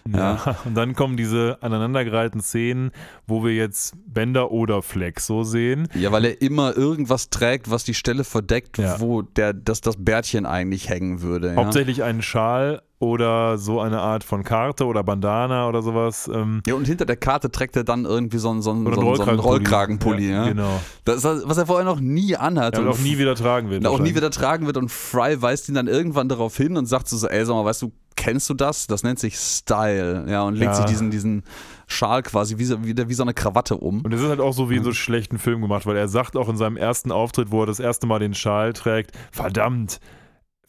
[0.07, 0.55] Ja.
[0.65, 2.91] Und dann kommen diese aneinandergereihten Szenen,
[3.27, 5.87] wo wir jetzt Bender oder Flex so sehen.
[5.95, 8.99] Ja, weil er immer irgendwas trägt, was die Stelle verdeckt, Ja.
[8.99, 11.49] wo der, das, das Bärtchen eigentlich hängen würde.
[11.49, 11.55] Ja?
[11.55, 16.29] Hauptsächlich einen Schal oder so eine Art von Karte oder Bandana oder sowas.
[16.33, 18.99] Ähm, Ja, und hinter der Karte trägt er dann irgendwie so einen, so einen, so
[19.01, 20.29] einen, einen Rollkragenpulli.
[20.31, 20.81] Ja, Genau.
[21.05, 22.73] Das was er vorher noch nie anhat.
[22.75, 23.81] Ja, und und auch nie wieder tragen wird.
[23.85, 26.85] und auch nie wieder tragen wird und Fry weist ihn dann irgendwann darauf hin und
[26.87, 28.85] sagt so, ey, sag mal, weißt du, kennst du das?
[28.87, 30.25] Das nennt sich Style.
[30.27, 30.75] Ja, und legt Ja.
[30.75, 31.43] sich diesen, diesen
[31.87, 34.01] Schal quasi wie, so- wie, wie so eine Krawatte um.
[34.01, 36.35] Und es ist halt auch so wie in so schlechten Filmen gemacht, weil er sagt
[36.35, 40.01] auch in seinem ersten Auftritt, wo er das erste Mal den Schal trägt, verdammt,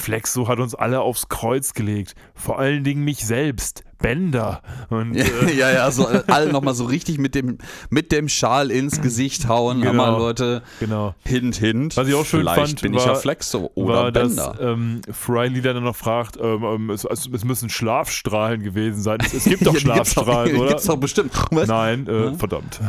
[0.01, 2.15] Flexo hat uns alle aufs Kreuz gelegt.
[2.35, 4.63] Vor allen Dingen mich selbst, Bender.
[4.89, 7.59] Und Ja, äh, ja, ja, so äh, alle nochmal so richtig mit dem,
[7.91, 9.81] mit dem Schal ins Gesicht hauen.
[9.83, 9.93] Genau.
[9.93, 11.15] Mal Leute, genau.
[11.25, 11.97] hint, hint.
[11.97, 14.59] Was ich auch schön Vielleicht fand, bin ich war- ja Flexo oder war, dass Bender.
[14.61, 19.19] ähm, Fry dann noch fragt, ähm, ähm, es, es, müssen Schlafstrahlen gewesen sein.
[19.25, 20.69] Es, es gibt doch Ja, die gibt's Schlafstrahlen, die oder?
[20.71, 21.33] Gibt's doch bestimmt.
[21.51, 21.69] Was?
[21.69, 22.39] Nein, äh, Hm?
[22.39, 22.81] verdammt.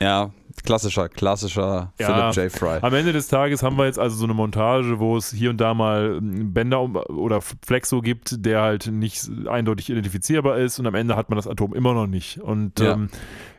[0.00, 0.30] Ja,
[0.64, 2.30] klassischer, klassischer Ja.
[2.32, 2.58] Philip J.
[2.58, 2.78] Fry.
[2.82, 5.58] Am Ende des Tages haben wir jetzt also so eine Montage, wo es hier und
[5.60, 11.16] da mal um- oder Flexo gibt, der halt nicht eindeutig identifizierbar ist und am Ende
[11.16, 12.38] hat man das Atom immer noch nicht.
[12.40, 12.92] Und Ja.
[12.92, 13.08] ähm,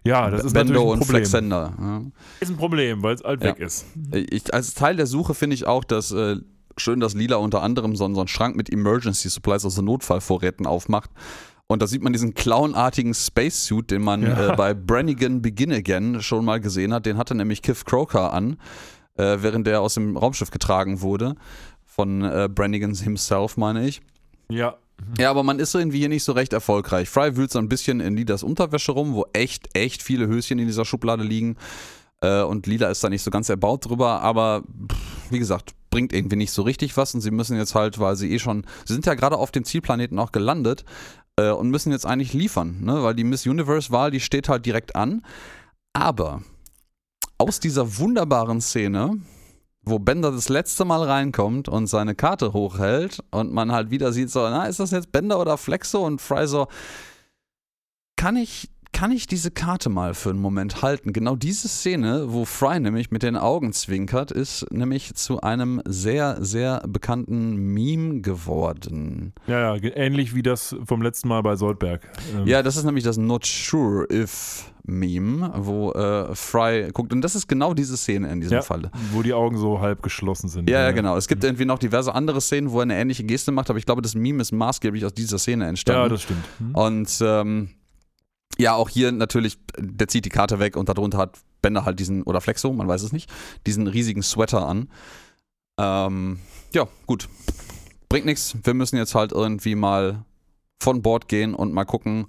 [0.04, 1.16] ja, das ist Bendo natürlich ein und Problem.
[1.16, 1.74] Flexender.
[1.80, 2.02] Ja.
[2.40, 3.40] ist ein Problem, weil es Ja.
[3.42, 3.86] weg ist.
[4.12, 6.38] Ich, als Teil der Suche finde ich auch, dass äh,
[6.78, 10.66] schön, dass Lila unter anderem so, einen- so einen Schrank mit Emergency Supplies, also Notfallvorräten
[10.66, 11.10] aufmacht.
[11.72, 14.54] Und da sieht man diesen clownartigen Spacesuit, den man Ja.
[14.54, 17.06] äh, bei Brannigan Begin Again schon mal gesehen hat.
[17.06, 18.58] Den hatte nämlich Kiff Croker an,
[19.16, 21.36] äh, während der aus dem Raumschiff getragen wurde.
[21.86, 24.02] Von äh, Brannigan himself, meine ich.
[24.50, 24.76] Ja.
[25.18, 27.10] Ja, aber man ist irgendwie hier nicht so recht erfolgreich.
[27.10, 30.68] Fry wühlt so ein bisschen in Lilas Unterwäsche rum, wo echt, echt viele Höschen in
[30.68, 31.56] dieser Schublade liegen.
[32.22, 34.62] Äh, und Lila ist da nicht so ganz erbaut drüber, aber
[34.92, 34.98] pff,
[35.32, 37.16] wie gesagt, bringt irgendwie nicht so richtig was.
[37.16, 39.64] Und sie müssen jetzt halt, weil sie eh schon, sie sind ja gerade auf dem
[39.64, 40.86] Zielplaneten auch gelandet
[41.38, 43.04] äh, und müssen jetzt eigentlich liefern, ne?
[43.04, 45.24] weil die Miss Universe-Wahl, die steht halt direkt an.
[45.94, 46.42] Aber
[47.38, 49.18] aus dieser wunderbaren Szene,
[49.84, 54.30] wo Bender das letzte Mal reinkommt und seine Karte hochhält und man halt wieder sieht,
[54.30, 56.06] so, na, ist das jetzt Bender oder Flexo?
[56.06, 56.68] Und Fry so,
[58.16, 61.14] kann ich, kann ich diese Karte mal für einen Moment halten?
[61.14, 66.38] Genau diese Szene, wo Fry nämlich mit den Augen zwinkert, ist nämlich zu einem sehr,
[66.44, 69.34] sehr bekannten Meme geworden.
[69.48, 72.02] Ja, ja, ähnlich wie das vom letzten Mal bei Soldberg.
[72.36, 77.14] Ähm, Ja, das ist nämlich das Not Sure If Meme, wo äh, Fry guckt.
[77.14, 78.92] Und das ist genau diese Szene in diesem ja, Falle.
[79.12, 80.70] Wo die Augen so halb geschlossen sind.
[80.70, 81.16] Ja, ja, genau.
[81.18, 83.86] Es gibt irgendwie noch diverse andere Szenen, wo er eine ähnliche Geste macht, aber ich
[83.86, 86.04] glaube, das Meme ist maßgeblich aus dieser Szene entstanden.
[86.04, 86.44] Ja, das stimmt.
[86.58, 86.76] Hm?
[86.76, 87.70] Und ähm,
[88.58, 92.24] ja, auch hier natürlich, der zieht die Karte weg und darunter hat Bender halt diesen,
[92.24, 93.30] oder Flexo, man weiß es nicht,
[93.68, 94.90] diesen riesigen Sweater an.
[95.80, 96.40] Ähm,
[96.74, 97.30] ja, gut.
[98.10, 98.56] Bringt nichts.
[98.64, 100.26] Wir müssen jetzt halt irgendwie mal
[100.82, 102.28] von Bord gehen und mal gucken,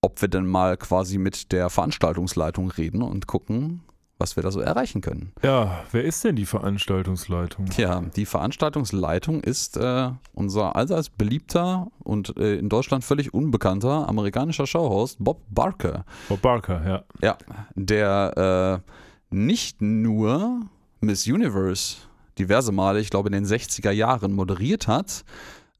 [0.00, 3.83] ob wir denn mal quasi mit der Veranstaltungsleitung reden und gucken,
[4.18, 5.32] was wir da so erreichen können.
[5.42, 7.66] Ja, wer ist denn die Veranstaltungsleitung?
[7.66, 14.66] Tja, die Veranstaltungsleitung ist äh, unser allseits beliebter und äh, in Deutschland völlig unbekannter amerikanischer
[14.66, 16.04] Showhost Bob Barker.
[16.28, 17.04] Bob Barker, ja.
[17.22, 17.38] Ja,
[17.74, 20.60] der äh, nicht nur
[21.00, 21.96] Miss Universe
[22.38, 25.24] diverse Male, ich glaube in den 60er Jahren moderiert hat,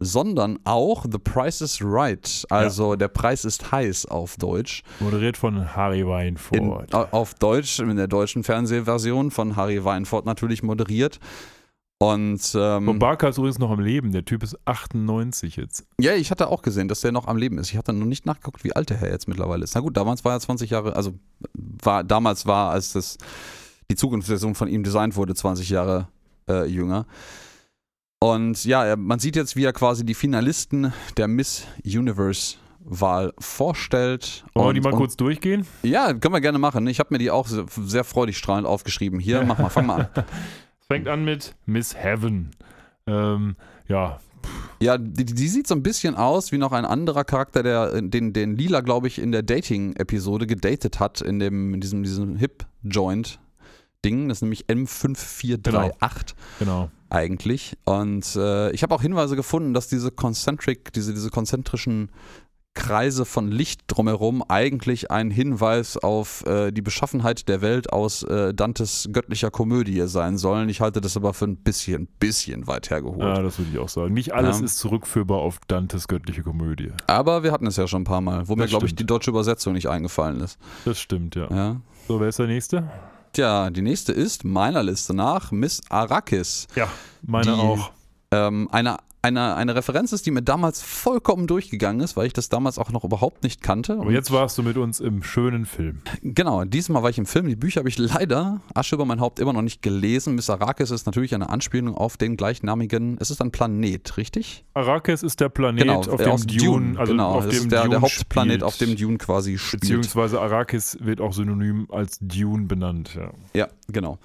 [0.05, 2.45] sondern auch The Price is Right.
[2.51, 4.83] Also der Preis ist heiß auf Deutsch.
[5.01, 6.95] Moderiert von Harry In, Weinfurt.
[6.95, 11.19] au- auf Deutsch, in der deutschen Fernsehversion von Harry Weinfurt natürlich moderiert.
[11.99, 14.13] Und ähm, Barker ist übrigens noch am Leben.
[14.13, 15.87] Der Typ ist 98 jetzt.
[15.99, 17.71] ja, ich hatte auch gesehen, dass der noch am Leben ist.
[17.71, 19.75] Ich hatte noch nicht nachgeguckt, wie alt der Herr jetzt mittlerweile ist.
[19.75, 21.15] Na gut, damals war er 20 Jahre, also
[21.55, 23.17] war damals war, als das
[23.91, 26.09] die Zukunftsversion von ihm designt wurde, 20 Jahre
[26.49, 27.07] äh, jünger.
[28.25, 34.45] Und ja, man sieht jetzt, wie er quasi die Finalisten der Miss Universe Wahl vorstellt.
[34.55, 35.67] Wollen wir die mal und- kurz durchgehen?
[35.83, 36.87] Ja, können wir gerne machen.
[36.87, 39.19] Ich habe mir die auch sehr, sehr freudig strahlend aufgeschrieben.
[39.21, 40.25] Hier, mach mal, fang mal an.
[40.81, 42.51] Es fängt an mit Miss Heaven.
[43.07, 43.57] Ähm,
[43.89, 44.21] ja,
[44.81, 48.33] Ja, die, die sieht so ein bisschen aus wie noch ein anderer Charakter, der den,
[48.35, 54.29] den Lila, glaube ich, in der Dating-Episode gedatet hat, in, dem, in diesem, diesem Hip-Joint-Ding.
[54.29, 56.91] Das ist nämlich M5438 genau.
[57.15, 57.77] Eigentlich.
[57.85, 62.11] Und äh, ich habe auch Hinweise gefunden, dass diese concentric, diese, diese konzentrischen
[62.77, 68.53] Kreise von Licht drumherum eigentlich ein Hinweis auf äh, die Beschaffenheit der Welt aus äh,
[68.53, 70.69] Dantes göttlicher Komödie sein sollen.
[70.69, 73.21] Ich halte das aber für ein bisschen, bisschen weit hergeholt.
[73.21, 74.13] Ja, das würde ich auch sagen.
[74.13, 74.65] Nicht alles Ja.
[74.65, 76.91] ist zurückführbar auf Dantes göttliche Komödie.
[77.07, 79.07] Aber wir hatten es ja schon ein paar Mal, wo mir, Das glaube ich, die
[79.07, 80.59] deutsche Übersetzung nicht eingefallen ist.
[80.85, 81.47] Das stimmt, ja.
[81.53, 81.81] Ja.
[82.09, 82.91] So, wer ist der nächste?
[83.35, 86.69] Tja, die nächste ist meiner Liste nach Miss Arrakis.
[86.77, 86.89] Ja,
[87.23, 87.91] meine Die- auch.
[88.31, 92.51] Ähm, eine, eine, eine Referenz ist, die mir damals vollkommen durchgegangen ist, weil ich das
[92.51, 93.95] damals auch noch überhaupt nicht kannte.
[93.95, 96.03] Aber jetzt warst du mit uns im schönen Film.
[96.23, 97.49] Genau, diesmal war ich im Film.
[97.49, 100.35] Die Bücher habe ich leider, Asche über mein Haupt, immer noch nicht gelesen.
[100.35, 104.67] Miss Arrakis ist natürlich eine Anspielung auf den gleichnamigen, es ist ein Planet, richtig?
[104.75, 107.81] Arrakis ist der Planet, genau, auf dem aus Dune, also genau, auf dem ist der,
[107.81, 108.63] Dune der Hauptplanet, spielt.
[108.63, 109.81] auf dem Dune quasi spielt.
[109.81, 113.15] Beziehungsweise Arrakis wird auch synonym als Dune benannt.
[113.15, 113.31] Ja.
[113.55, 114.19] ja, genau.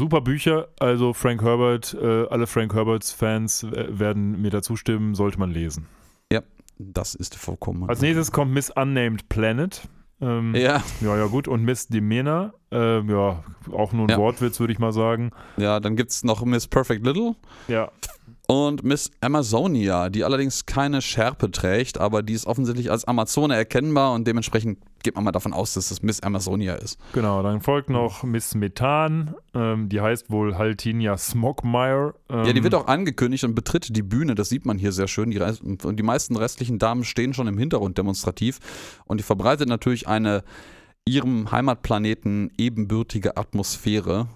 [0.00, 5.14] Super Bücher, also Frank Herbert, äh, alle Frank Herberts Fans äh, werden mir dazu stimmen,
[5.14, 5.86] sollte man lesen.
[6.82, 7.86] Das ist vollkommen.
[7.90, 9.82] Als nächstes kommt Miss Unnamed Planet.
[10.22, 11.46] Ähm, ja, ja, ja, gut.
[11.46, 14.16] Und Miss Demena, ähm, ja, auch nur ein Ja.
[14.16, 15.30] Wortwitz, würde ich mal sagen.
[15.58, 17.36] ja, dann gibt es noch Miss Perfect Little
[17.68, 17.90] Ja,
[18.50, 24.12] und Miss Amazonia, die allerdings keine Schärpe trägt, aber die ist offensichtlich als Amazone erkennbar
[24.12, 26.98] und dementsprechend geht man mal davon aus, dass das Miss Amazonia ist.
[27.12, 27.44] genau.
[27.44, 32.14] Dann folgt noch Miss Methan, ähm, die heißt wohl Haltinia Smogmire.
[32.28, 35.06] Ähm, Ja, die wird auch angekündigt und betritt die Bühne, das sieht man hier sehr
[35.06, 35.30] schön.
[35.30, 38.58] Die, Rest- die meisten restlichen Damen stehen schon im Hintergrund demonstrativ
[39.06, 40.42] und die verbreitet natürlich eine
[41.06, 44.26] ihrem Heimatplaneten ebenbürtige Atmosphäre,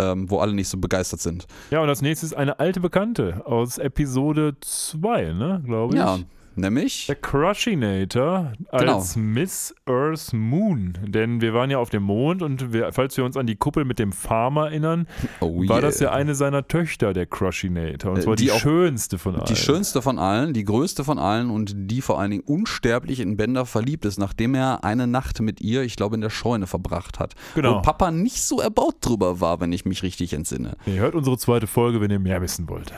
[0.00, 1.46] ähm, wo alle nicht so begeistert sind.
[1.70, 6.00] Ja, und als nächstes eine alte Bekannte aus Episode 2, ne, glaube ich.
[6.00, 6.18] Ja,
[6.56, 7.06] nämlich.
[7.06, 9.26] Der Crushinator als Genau.
[9.26, 10.94] Miss Earth Moon.
[11.06, 13.84] Denn wir waren ja auf dem Mond und wir, falls wir uns an die Kuppel
[13.84, 15.06] mit dem Farmer erinnern,
[15.40, 15.80] Oh war yeah.
[15.80, 18.12] das ja eine seiner Töchter, der Crushinator.
[18.12, 19.44] Und Äh, zwar die, die auch- schönste von allen.
[19.46, 23.36] Die schönste von allen, die größte von allen und die vor allen Dingen unsterblich in
[23.36, 27.18] Bender verliebt ist, nachdem er eine Nacht mit ihr, ich glaube, in der Scheune verbracht
[27.18, 27.34] hat.
[27.54, 27.76] Genau.
[27.78, 30.76] Wo Papa nicht so erbaut drüber war, wenn ich mich richtig entsinne.
[30.86, 32.92] Ihr hört unsere zweite Folge, wenn ihr mehr wissen wollt.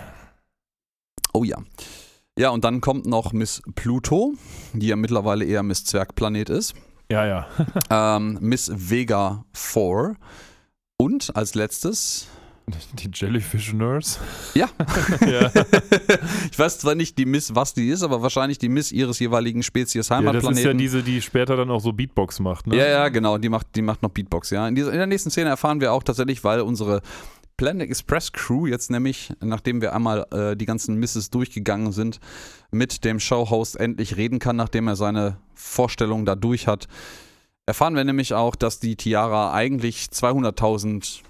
[1.33, 1.59] Oh ja.
[2.39, 4.35] Ja, und dann kommt noch Miss Pluto,
[4.73, 6.75] die ja mittlerweile eher Miss Zwergplanet ist.
[7.11, 7.47] Ja, ja.
[7.91, 10.15] Ähm, Miss Vega 4.
[10.99, 12.29] Und als letztes,
[12.95, 14.19] Die Jellyfish Nurse.
[14.55, 14.69] ja,
[15.27, 15.51] ja.
[16.53, 19.63] ich weiß zwar nicht die Miss, was die ist, aber wahrscheinlich die Miss ihres jeweiligen
[19.63, 20.79] Spezies ja, das ist ja Heimatplaneten.
[20.79, 22.77] diese, die später dann auch so Beatbox macht, ne?
[22.77, 24.69] Ja, ja, genau, die macht, die macht noch Beatbox, ja.
[24.69, 27.01] In, dieser, in der nächsten Szene erfahren wir auch tatsächlich, weil unsere
[27.59, 32.21] Planet Express Crew jetzt nämlich, nachdem wir einmal äh, die ganzen Misses durchgegangen sind,
[32.71, 36.89] mit dem Showhost endlich reden kann, nachdem er seine Vorstellung da durch hat,
[37.67, 41.21] erfahren wir nämlich auch, dass die Tiara eigentlich 200.000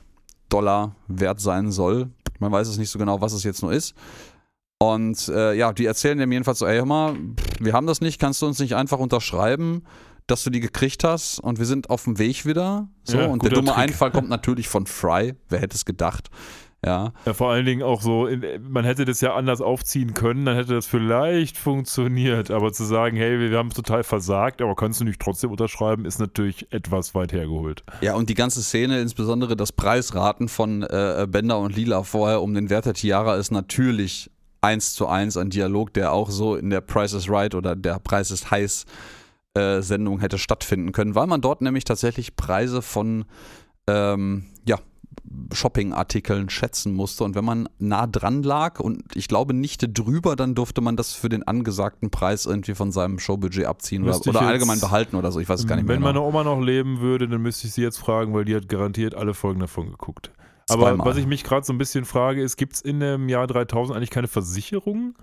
[0.50, 2.10] Dollar wert sein soll.
[2.38, 3.94] Man weiß es nicht so genau, was es jetzt nur ist.
[4.78, 7.16] Und äh, ja, die erzählen dem jedenfalls so, ey, hör mal,
[7.58, 9.82] wir haben das nicht, kannst du uns nicht einfach unterschreiben,
[10.30, 12.88] dass du die gekriegt hast und wir sind auf dem Weg wieder.
[13.04, 13.78] So, Ja, und der dumme Trick.
[13.78, 16.28] Einfall kommt natürlich von Fry, wer hätte es gedacht.
[16.84, 18.28] Ja, Ja, vor allen Dingen auch so,
[18.60, 22.52] man hätte das ja anders aufziehen können, dann hätte das vielleicht funktioniert.
[22.52, 26.04] Aber zu sagen, hey, wir haben es total versagt, aber kannst du nicht trotzdem unterschreiben,
[26.04, 27.82] ist natürlich etwas weit hergeholt.
[28.00, 32.54] Ja, und die ganze Szene, insbesondere das Preisraten von äh, Bender und Lila vorher um
[32.54, 36.70] den Wert der Tiara, ist natürlich eins zu eins ein Dialog, der auch so in
[36.70, 38.86] der Price is Right oder der Preis ist heiß
[39.58, 43.24] äh, Sendung hätte stattfinden können, weil man dort nämlich tatsächlich Preise von
[43.88, 44.78] ähm, ja,
[45.52, 47.24] Shopping-Artikeln schätzen musste.
[47.24, 51.12] Und wenn man nah dran lag und ich glaube nicht drüber, dann durfte man das
[51.12, 55.16] für den angesagten Preis irgendwie von seinem Showbudget abziehen oder, Müsste oder jetzt- allgemein behalten
[55.16, 55.40] oder so.
[55.40, 55.96] Ich weiß es gar nicht mehr.
[55.96, 56.12] Wenn genau.
[56.12, 59.14] meine Oma noch leben würde, dann müsste ich sie jetzt fragen, weil die hat garantiert
[59.14, 60.30] alle Folgen davon geguckt.
[60.70, 61.06] Aber Zweimal.
[61.06, 63.96] was ich mich gerade so ein bisschen frage, ist, gibt es in dem Jahr 3000
[63.96, 65.14] eigentlich keine Versicherung?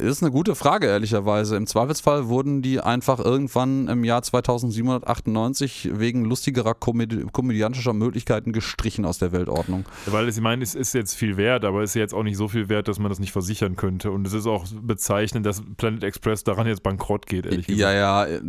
[0.00, 1.56] Ist eine gute Frage, ehrlicherweise.
[1.56, 9.04] Im Zweifelsfall wurden die einfach irgendwann im Jahr 2798 wegen lustigerer komödi komödiantischer Möglichkeiten gestrichen
[9.04, 9.84] aus der Weltordnung.
[10.06, 12.48] Weil ich meine, es ist jetzt viel wert, aber es ist jetzt auch nicht so
[12.48, 14.10] viel wert, dass man das nicht versichern könnte.
[14.10, 17.80] Und es ist auch bezeichnend, dass Planet Express daran jetzt bankrott geht, ehrlich gesagt.
[17.80, 18.40] Ja, ja, äh,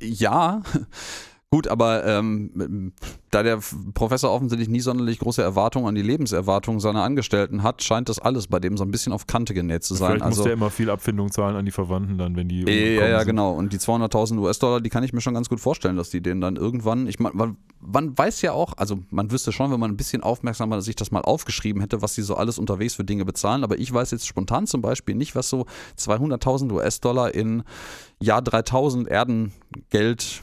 [0.00, 0.62] ja.
[1.52, 2.94] Gut, aber ähm,
[3.30, 3.58] da der
[3.92, 8.46] Professor offensichtlich nie sonderlich große Erwartungen an die Lebenserwartung seiner Angestellten hat, scheint das alles
[8.46, 10.12] bei dem so ein bisschen auf Kante genäht zu sein.
[10.12, 12.96] Vielleicht also, muss der immer viel Abfindung zahlen an die Verwandten dann, wenn die äh,
[12.96, 13.28] ja, ja, sind.
[13.28, 13.52] genau.
[13.52, 16.40] Und die 200.000 US-Dollar, die kann ich mir schon ganz gut vorstellen, dass die den
[16.40, 19.90] dann irgendwann, ich meine, man, man weiß ja auch, also man wüsste schon, wenn man
[19.90, 23.26] ein bisschen aufmerksamer sich das mal aufgeschrieben hätte, was die so alles unterwegs für Dinge
[23.26, 23.62] bezahlen.
[23.62, 25.66] Aber ich weiß jetzt spontan zum Beispiel nicht, was so
[25.98, 27.62] 200.000 US-Dollar in
[28.20, 30.42] Jahr 3000 Erdengeld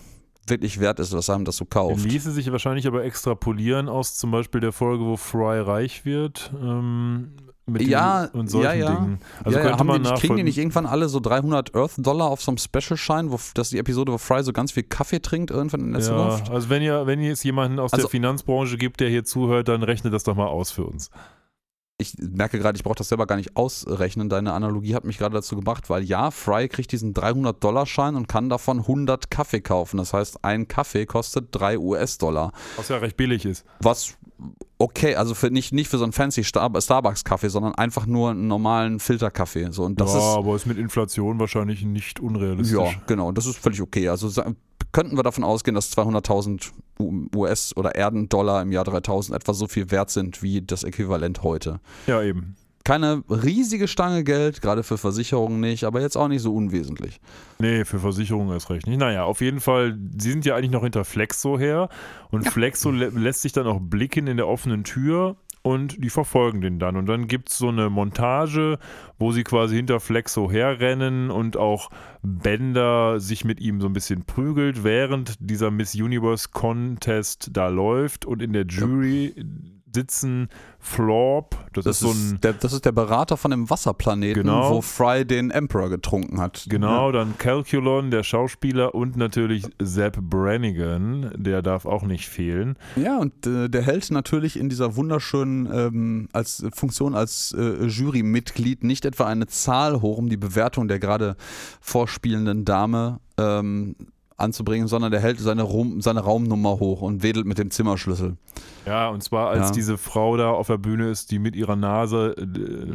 [0.49, 2.03] wirklich wert ist, dass einem das so kauft.
[2.05, 6.51] Ließe sich wahrscheinlich aber extrapolieren aus zum Beispiel der Folge, wo Fry reich wird.
[6.61, 7.31] Ähm,
[7.65, 8.95] mit Ja, diesen, und solchen ja, ja.
[8.95, 9.19] Dingen.
[9.43, 11.75] Also ja, ja, könnte haben man die nicht, kriegen die nicht irgendwann alle so 300
[11.75, 14.81] Earth-Dollar auf so einem Special-Schein, wo das ist die Episode, wo Fry so ganz viel
[14.83, 16.49] Kaffee trinkt irgendwann in der Ja, Zukunft?
[16.51, 19.67] also wenn ihr, wenn ihr jetzt jemanden aus Also- der Finanzbranche gibt, der hier zuhört,
[19.67, 21.11] dann rechnet das doch mal aus für uns.
[22.01, 24.29] Ich merke gerade, ich brauche das selber gar nicht ausrechnen.
[24.29, 28.47] Deine Analogie hat mich gerade dazu gebracht, weil ja, Fry kriegt diesen 300-Dollar-Schein und kann
[28.47, 29.97] davon 100 Kaffee kaufen.
[29.97, 32.53] Das heißt, ein Kaffee kostet 3 US-Dollar.
[32.77, 33.65] Was ja recht billig ist.
[33.81, 34.15] Was
[34.77, 38.47] okay, also für nicht, nicht für so einen fancy Star Starbucks-Kaffee, sondern einfach nur einen
[38.47, 39.71] normalen Filterkaffee.
[39.71, 42.77] So, und das ja, ist aber ist mit Inflation wahrscheinlich nicht unrealistisch.
[42.77, 44.09] Ja, genau, das ist völlig okay.
[44.09, 44.29] Also
[44.91, 49.67] könnten wir davon ausgehen, dass 200.000 U- US- oder Erden-Dollar im Jahr 3000 etwa so
[49.67, 51.79] viel wert sind wie das Äquivalent heute.
[52.07, 52.55] Ja, eben.
[52.89, 57.21] Keine riesige Stange Geld, gerade für Versicherungen nicht, aber jetzt auch nicht so unwesentlich.
[57.59, 58.97] Nee, für Versicherungen erst recht nicht.
[58.97, 61.89] Naja, auf jeden Fall, sie sind ja eigentlich noch hinter Flexo her
[62.31, 66.61] und Flexo lä lässt sich dann auch blicken in der offenen Tür und die verfolgen
[66.61, 66.95] den dann.
[66.95, 68.79] Und dann gibt es so eine Montage,
[69.19, 71.91] wo sie quasi hinter Flexo herrennen und auch
[72.23, 78.25] Bender sich mit ihm so ein bisschen prügelt, während dieser Miss Universe Contest da läuft
[78.25, 79.35] und in der Jury
[79.93, 84.43] sitzen Florp, das, Das ist so ein der, das ist der Berater von dem Wasserplaneten,
[84.43, 84.75] Genau.
[84.75, 86.65] wo Fry den Emperor getrunken hat.
[86.69, 92.77] Genau, dann Calculon, der Schauspieler und natürlich Zeb Brannigan, der darf auch nicht fehlen.
[92.95, 98.83] Ja, und äh, der hält natürlich in dieser wunderschönen ähm, als Funktion als äh, Jurymitglied
[98.83, 101.35] nicht etwa eine Zahl hoch, um die Bewertung der gerade
[101.81, 103.95] vorspielenden Dame ähm,
[104.39, 108.37] anzubringen, sondern der hält seine, Rum, seine Raumnummer hoch und wedelt mit dem Zimmerschlüssel.
[108.85, 109.73] Ja, und zwar als Ja.
[109.73, 112.45] diese Frau da auf der Bühne ist, die mit ihrer Nase, äh,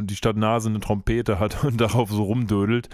[0.03, 2.89] die statt Nase eine Trompete hat und darauf so rumdödelt.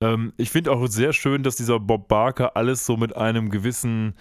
[0.00, 4.14] Ähm, ich finde auch sehr schön, dass dieser Bob Barker alles so mit einem gewissen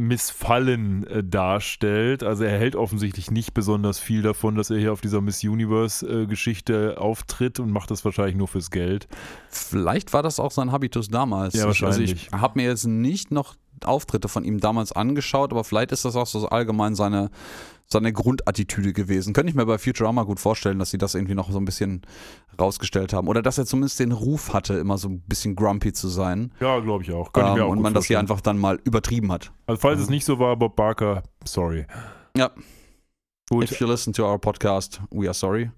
[0.00, 2.22] Missfallen äh, darstellt.
[2.22, 6.96] Also er hält offensichtlich nicht besonders viel davon, dass er hier auf dieser Miss Universe-Geschichte
[7.00, 9.08] auftritt und macht das wahrscheinlich nur fürs Geld.
[9.48, 11.54] Vielleicht war das auch sein Habitus damals.
[11.54, 12.28] Ja, Ich- Also ich wahrscheinlich.
[12.32, 16.26] habe mir jetzt nicht noch Auftritte von ihm damals angeschaut, aber vielleicht ist das auch
[16.26, 17.30] so allgemein seine,
[17.92, 19.32] seine Grundattitüde gewesen.
[19.32, 22.02] Könnte ich mir bei Futurama gut vorstellen, dass sie das irgendwie noch so ein bisschen
[22.60, 23.26] rausgestellt haben.
[23.28, 26.52] Oder dass er zumindest den Ruf hatte, immer so ein bisschen grumpy zu sein.
[26.60, 27.32] Ja, glaube ich auch.
[27.32, 29.52] Könnte ich mir Ähm, auch und man das hier einfach dann mal übertrieben hat.
[29.66, 31.86] Also falls es nicht so war, Bob Barker, sorry.
[32.36, 32.50] Ja.
[33.48, 35.70] Gut, If you listen to our podcast, we are sorry.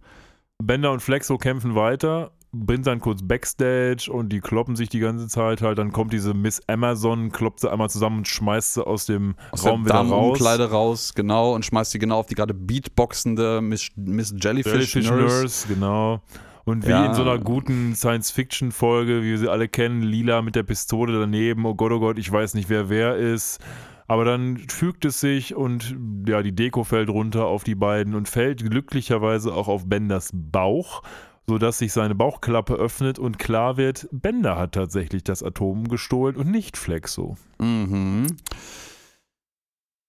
[0.62, 5.26] Bender und Flexo kämpfen weiter, bin dann kurz Backstage und die kloppen sich die ganze
[5.28, 5.78] Zeit halt.
[5.78, 9.64] Dann kommt diese Miss Amazon, kloppt sie einmal zusammen und schmeißt sie aus dem Aus
[9.64, 10.10] Raum der wieder raus.
[10.10, 15.10] Damenumkleide raus, genau, und schmeißt sie genau auf die gerade beatboxende Miss, Miss Jellyfish, Jellyfish
[15.10, 15.40] Nurse.
[15.40, 16.20] Nurse, genau.
[16.64, 17.06] Und wie Ja.
[17.06, 21.64] in so einer guten Science-Fiction-Folge, wie wir sie alle kennen, Lila mit der Pistole daneben,
[21.66, 23.60] oh Gott, oh Gott, ich weiß nicht, wer wer ist.
[24.06, 25.96] Aber dann fügt es sich und
[26.28, 31.02] ja, die Deko fällt runter auf die beiden und fällt glücklicherweise auch auf Benders Bauch,
[31.46, 36.50] sodass sich seine Bauchklappe öffnet und klar wird, Bender hat tatsächlich das Atom gestohlen und
[36.50, 37.36] nicht Flexo.
[37.58, 38.26] Mhm.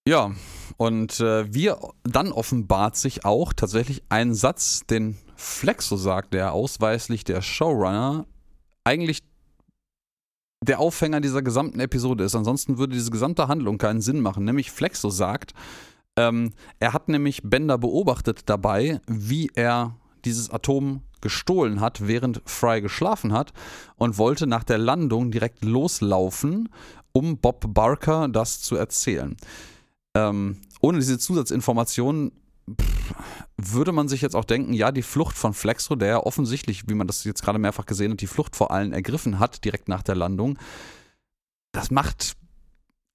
[0.07, 0.31] Ja,
[0.77, 7.23] und äh, wir, dann offenbart sich auch tatsächlich ein Satz, den Flexo sagt, der ausweislich
[7.23, 8.25] der Showrunner
[8.83, 9.23] eigentlich
[10.63, 12.35] der Aufhänger dieser gesamten Episode ist.
[12.35, 14.45] Ansonsten würde diese gesamte Handlung keinen Sinn machen.
[14.45, 15.53] Nämlich Flexo sagt,
[16.17, 19.95] ähm, er hat nämlich Bender beobachtet dabei, wie er
[20.25, 23.53] dieses Atom gestohlen hat, während Fry geschlafen hat
[23.95, 26.69] und wollte nach der Landung direkt loslaufen,
[27.11, 29.37] um Bob Barker das zu erzählen.
[30.15, 32.31] Ähm, ohne diese Zusatzinformationen
[33.57, 36.93] würde man sich jetzt auch denken, ja, die Flucht von Flexo, der ja offensichtlich, wie
[36.93, 40.03] man das jetzt gerade mehrfach gesehen hat, die Flucht vor allen ergriffen hat, direkt nach
[40.03, 40.57] der Landung,
[41.71, 42.33] das macht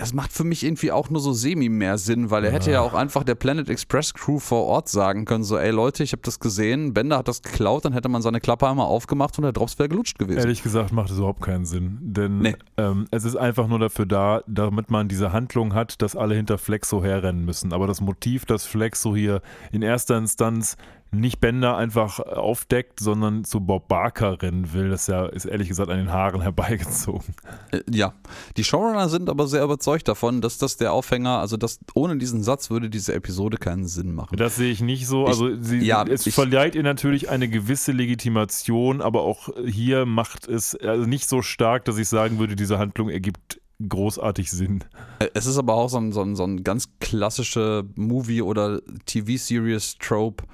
[0.01, 2.81] das macht für mich irgendwie auch nur so semi mehr Sinn, weil er hätte ja
[2.83, 6.23] auch einfach der Planet Express Crew vor Ort sagen können, so, ey Leute, ich habe
[6.23, 9.51] das gesehen, Bender hat das geklaut, dann hätte man seine Klappe einmal aufgemacht und der
[9.53, 10.39] Drops wäre gelutscht gewesen.
[10.39, 12.55] Ehrlich gesagt macht es überhaupt keinen Sinn, denn Nee.
[12.77, 16.59] ähm, es ist einfach nur dafür da, damit man diese Handlung hat, dass alle hinter
[16.59, 17.73] Flexo herrennen müssen.
[17.73, 19.43] Aber das Motiv, dass Flexo hier
[19.73, 20.77] in erster Instanz
[21.11, 25.89] nicht Bender einfach aufdeckt, sondern zu Bob Barker rennen will, das ja, ist ehrlich gesagt
[25.91, 27.35] an den Haaren herbeigezogen.
[27.73, 28.13] Äh, ja,
[28.57, 32.43] die Showrunner sind aber sehr überzeugt davon, dass das der Aufhänger, also dass ohne diesen
[32.43, 34.37] Satz würde diese Episode keinen Sinn machen.
[34.37, 35.27] Das sehe ich nicht so.
[35.27, 40.47] Also sie, ja, es ich- verleiht ihr natürlich eine gewisse Legitimation, aber auch hier macht
[40.47, 44.85] es also nicht so stark, dass ich sagen würde, diese Handlung ergibt großartig Sinn.
[45.21, 48.81] Äh, Es ist aber auch so ein, so ein, so ein ganz klassische Movie- oder
[49.07, 50.45] TV-Series-Trope,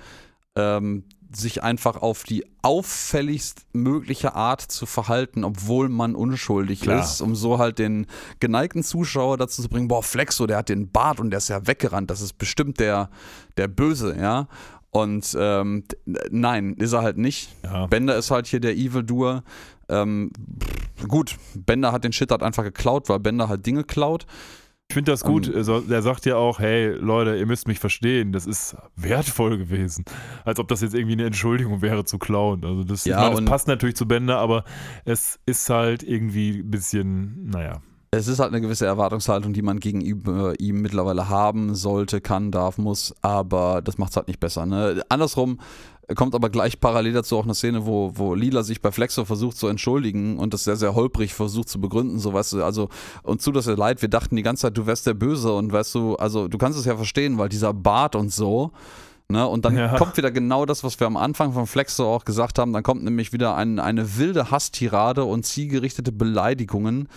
[0.56, 1.04] ähm,
[1.36, 7.02] sich einfach auf die auffälligst mögliche Art zu verhalten, obwohl man unschuldig Klar.
[7.02, 8.06] ist, um so halt den
[8.40, 11.66] geneigten Zuschauer dazu zu bringen, boah, Flexo, der hat den Bart und der ist ja
[11.66, 13.10] weggerannt, das ist bestimmt der,
[13.56, 14.48] der Böse, ja.
[14.90, 15.82] Und ähm,
[16.30, 17.50] nein, ist er halt nicht.
[17.64, 17.86] Ja.
[17.86, 19.42] Bender ist halt hier der Evil-Doer.
[19.88, 20.30] Ähm,
[21.08, 24.24] gut, Bender hat den Shit halt einfach geklaut, weil Bender halt Dinge klaut.
[24.94, 25.48] Ich finde das gut.
[25.48, 29.58] Ähm, Also, der sagt ja auch, hey Leute, ihr müsst mich verstehen, das ist wertvoll
[29.58, 30.04] gewesen.
[30.44, 32.64] Als ob das jetzt irgendwie eine Entschuldigung wäre zu klauen.
[32.64, 34.62] Also das, Ja, meine, das passt natürlich zu Bender, aber
[35.04, 37.80] es ist halt irgendwie ein bisschen, naja.
[38.12, 42.78] Es ist halt eine gewisse Erwartungshaltung, die man gegenüber ihm mittlerweile haben sollte, kann, darf,
[42.78, 44.64] muss, aber das macht es halt nicht besser.
[44.64, 45.02] Ne?
[45.08, 45.58] Andersrum
[46.14, 49.56] kommt aber gleich parallel dazu auch eine Szene, wo, wo Lila sich bei Flexo versucht
[49.56, 52.88] zu entschuldigen und das sehr, sehr holprig versucht zu begründen, so weißt du, also
[53.22, 55.94] und zu das leid, wir dachten die ganze Zeit, du wärst der Böse und weißt
[55.94, 58.72] du, also du kannst es ja verstehen, weil dieser Bart und so,
[59.26, 59.96] Ne, und dann Ja.
[59.96, 62.74] kommt wieder genau das, was wir am Anfang von Flexo auch gesagt haben.
[62.74, 67.08] Dann kommt nämlich wieder ein, eine wilde Hasstirade und zielgerichtete Beleidigungen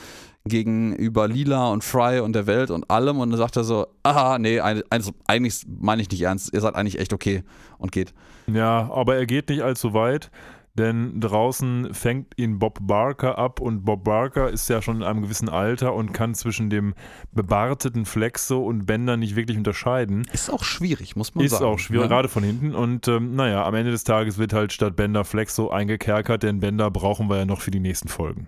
[0.45, 3.19] gegenüber Lila und Fry und der Welt und allem.
[3.19, 6.53] Und dann sagt er so: Aha, nee, also eigentlich meine ich nicht ernst.
[6.53, 7.43] Ihr seid eigentlich echt okay
[7.77, 8.13] und geht.
[8.51, 10.31] Ja, aber er geht nicht allzu weit,
[10.75, 15.23] denn draußen fängt ihn Bob Barker ab und Bob Barker ist ja schon in einem
[15.23, 16.93] gewissen Alter und kann zwischen dem
[17.33, 20.25] bebarteten Flexo und Bender nicht wirklich unterscheiden.
[20.31, 21.65] Ist auch schwierig, muss man Ist sagen.
[21.65, 22.09] auch schwierig, ne?
[22.09, 22.75] gerade von hinten.
[22.75, 26.91] Und ähm, naja, am Ende des Tages wird halt statt Bender Flexo eingekerkert, denn Bender
[26.91, 28.47] brauchen wir ja noch für die nächsten Folgen.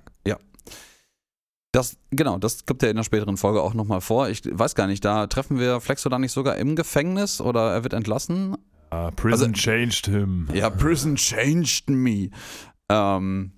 [1.71, 4.27] Das, genau, das gibt er in der späteren Folge auch nochmal vor.
[4.29, 7.83] Ich weiß gar nicht, da treffen wir Flexo dann nicht sogar im Gefängnis oder er
[7.83, 8.57] wird entlassen?
[8.89, 10.47] Ah, Prison Also- changed him.
[10.53, 12.29] Ja, Prison changed me.
[12.89, 13.51] Ähm,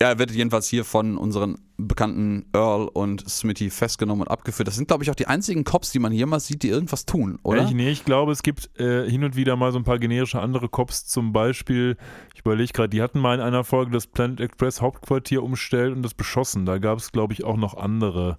[0.00, 4.68] ja, er wird jedenfalls hier von unseren bekannten Earl und Smitty festgenommen und abgeführt.
[4.68, 7.06] Das sind, glaube ich, auch die einzigen Cops, die man hier mal sieht, die irgendwas
[7.06, 7.64] tun, oder?
[7.64, 10.40] Ich, nee, ich glaube, es gibt äh, hin und wieder mal so ein paar generische
[10.40, 11.96] andere Cops, zum Beispiel,
[12.34, 16.02] ich überlege gerade, die hatten mal in einer Folge das Planet Express Hauptquartier umstellt und
[16.02, 16.66] das beschossen.
[16.66, 18.38] Da gab es, glaube ich, auch noch andere.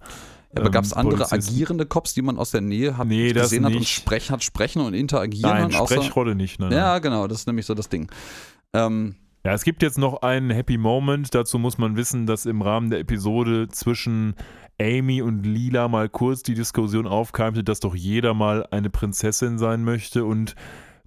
[0.56, 1.54] Aber ähm, gab es andere Polizisten.
[1.54, 4.82] agierende Cops, die man aus der Nähe hat, Nee, gesehen hat und sprechen, hat sprechen
[4.82, 5.50] und interagieren?
[5.50, 6.60] Nein, außer, Sprechrolle nicht.
[6.60, 6.78] Nein, nein.
[6.78, 8.10] ja, genau, das ist nämlich so das Ding.
[8.74, 11.34] Ähm, Ja, es gibt jetzt noch einen Happy Moment.
[11.36, 14.36] Dazu muss man wissen, dass im Rahmen der Episode zwischen
[14.82, 19.84] Amy und Lila mal kurz die Diskussion aufkeimte, dass doch jeder mal eine Prinzessin sein
[19.84, 20.56] möchte und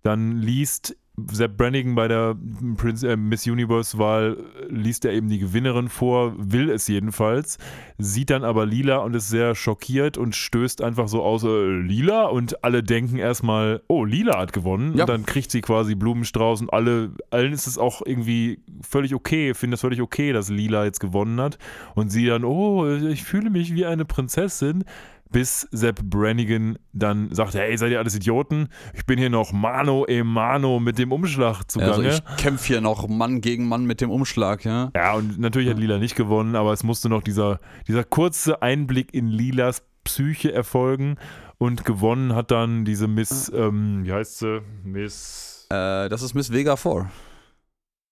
[0.03, 0.97] dann liest
[1.30, 2.36] Sepp Brannigan bei der
[2.76, 4.36] Prinz, äh, Miss Universe-Wahl,
[4.68, 7.58] liest er eben die Gewinnerin vor, will es jedenfalls,
[7.98, 12.24] sieht dann aber Lila und ist sehr schockiert und stößt einfach so aus, äh, Lila?
[12.24, 14.96] Und alle denken erstmal, oh, Lila hat gewonnen.
[14.96, 15.04] Ja.
[15.04, 19.54] Und dann kriegt sie quasi Blumenstrauß und alle, allen ist es auch irgendwie völlig okay,
[19.54, 21.58] finden es völlig okay, dass Lila jetzt gewonnen hat.
[21.94, 24.84] Und sie dann, oh, ich fühle mich wie eine Prinzessin.
[25.33, 28.68] Bis Sepp Brannigan dann sagt, hey, seid ihr alles Idioten?
[28.95, 31.93] Ich bin hier noch Mano e Mano mit dem Umschlag zugange.
[31.93, 34.91] also ich kämpfe hier noch Mann gegen Mann mit dem Umschlag, ja.
[34.95, 39.14] Ja, und natürlich hat Lila nicht gewonnen, aber es musste noch dieser, dieser kurze Einblick
[39.14, 41.16] in Lilas Psyche erfolgen.
[41.59, 44.62] Und gewonnen hat dann diese Miss, ähm, wie heißt sie?
[44.83, 45.68] Miss.
[45.70, 47.09] Äh, das ist Miss Vega 4.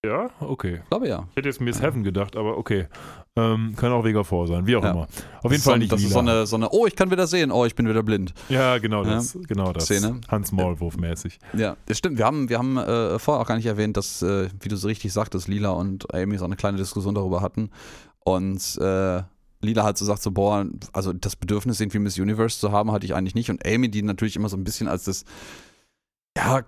[0.03, 0.79] Ja, okay.
[0.83, 1.27] Ich glaube ja.
[1.29, 2.87] Ich hätte jetzt Miss Heaven gedacht, aber okay.
[3.35, 4.91] Ähm, kann auch Vega vor sein, wie auch Ja.
[4.91, 5.01] immer.
[5.03, 5.09] Auf
[5.43, 6.07] Das jeden so, Fall ein- nicht Das Lila.
[6.09, 8.33] ist so eine, so eine, oh, ich kann wieder sehen, oh, ich bin wieder blind.
[8.49, 9.37] ja, genau das.
[9.47, 9.85] genau das.
[9.85, 10.19] Szene.
[10.27, 11.37] Hans Maulwurf mäßig.
[11.53, 12.17] Ja, das stimmt.
[12.17, 14.87] Wir haben, wir haben äh, vorher auch gar nicht erwähnt, dass, äh, wie du so
[14.87, 17.69] richtig sagtest, Lila und Amy so eine kleine Diskussion darüber hatten.
[18.25, 19.21] Und äh,
[19.61, 23.05] Lila halt so sagt so, boah, also das Bedürfnis, irgendwie Miss Universe zu haben, hatte
[23.05, 23.51] ich eigentlich nicht.
[23.51, 25.25] Und Amy, die natürlich immer so ein bisschen als das
[26.37, 26.61] ja,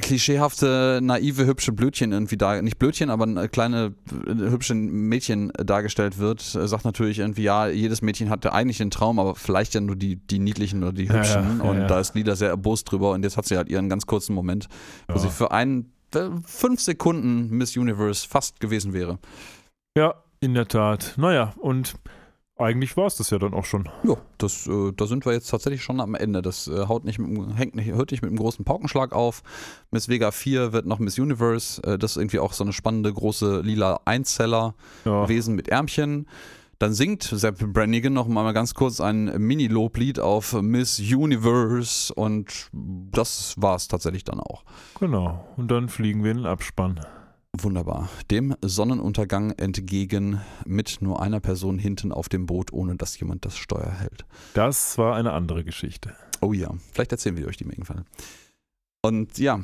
[0.00, 3.94] klischeehafte, naive, hübsche Blödchen irgendwie da, nicht Blödchen, aber ein kleine,
[4.26, 9.18] hübsche Mädchen dargestellt wird, äh, sagt natürlich irgendwie, ja, jedes Mädchen hatte eigentlich den Traum,
[9.18, 11.58] aber vielleicht ja nur die, die niedlichen oder die hübschen.
[11.58, 11.86] ja, ja, und ja.
[11.88, 14.68] da ist Lila sehr erbost drüber und jetzt hat sie halt ihren ganz kurzen Moment,
[15.08, 19.18] wo sie für einen, äh, fünf Sekunden Miss Universe fast gewesen wäre.
[19.96, 21.14] Ja, in der Tat.
[21.16, 21.94] Naja, und
[22.58, 23.88] eigentlich war es das ja dann auch schon.
[24.02, 26.42] Ja, das, äh, da sind wir jetzt tatsächlich schon am Ende.
[26.42, 29.42] Das äh, haut nicht mit, hängt nicht, hört nicht mit einem großen Paukenschlag auf.
[29.90, 31.82] Miss Vega 4 wird noch Miss Universe.
[31.82, 34.74] Äh, das ist irgendwie auch so eine spannende große lila Einzeller.
[35.04, 35.26] Ja.
[35.28, 36.26] Mit Ärmchen.
[36.78, 43.54] Dann singt Sepp Brannigan noch mal ganz kurz ein Mini-Loblied auf Miss Universe und das
[43.58, 44.64] war's tatsächlich dann auch.
[45.00, 45.44] Genau.
[45.56, 47.00] Und dann fliegen wir in den Abspann.
[47.60, 48.08] Wunderbar.
[48.30, 53.56] Dem Sonnenuntergang entgegen mit nur einer Person hinten auf dem Boot, ohne dass jemand das
[53.56, 54.24] Steuer hält.
[54.54, 56.14] Das war eine andere Geschichte.
[56.40, 58.04] Oh ja, vielleicht erzählen wir euch die irgendwann.
[59.02, 59.60] Und ja.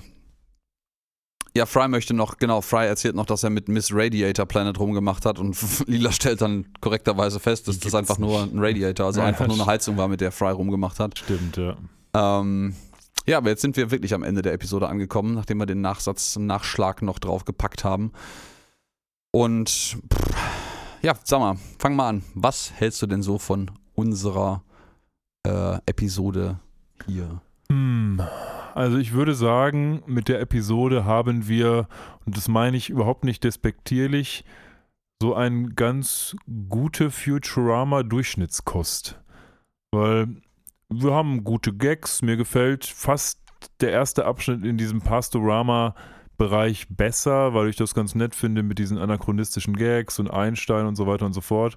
[1.57, 5.25] Ja, Fry möchte noch, genau, Fry erzählt noch, dass er mit Miss Radiator Planet rumgemacht
[5.25, 9.27] hat und Lila stellt dann korrekterweise fest, dass das einfach nur ein Radiator, also Ja,
[9.29, 11.19] einfach nur eine Heizung war, mit der Fry rumgemacht hat.
[11.19, 11.77] Stimmt, ja.
[12.15, 12.75] Ähm,
[13.27, 16.37] ja, aber jetzt sind wir wirklich am Ende der Episode angekommen, nachdem wir den Nachsatz,
[16.37, 18.13] Nachschlag noch drauf gepackt haben.
[19.33, 19.99] Und
[21.03, 22.25] ja, sag mal, fang mal an.
[22.35, 24.63] Was hältst du denn so von unserer
[25.47, 26.61] äh, Episode
[27.07, 27.41] hier?
[27.71, 28.23] Hm.
[28.75, 31.89] Also ich würde sagen, mit der Episode haben wir,
[32.27, 34.45] und das meine ich überhaupt nicht despektierlich,
[35.23, 36.37] so eine ganz
[36.69, 39.19] gute Futurama-Durchschnittskost.
[39.93, 40.43] Weil
[40.89, 43.41] wir haben gute Gags, mir gefällt fast
[43.81, 48.99] der erste Abschnitt in diesem Pastorama-Bereich besser, weil ich das ganz nett finde mit diesen
[48.99, 51.77] anachronistischen Gags und Einstein und so weiter und so fort.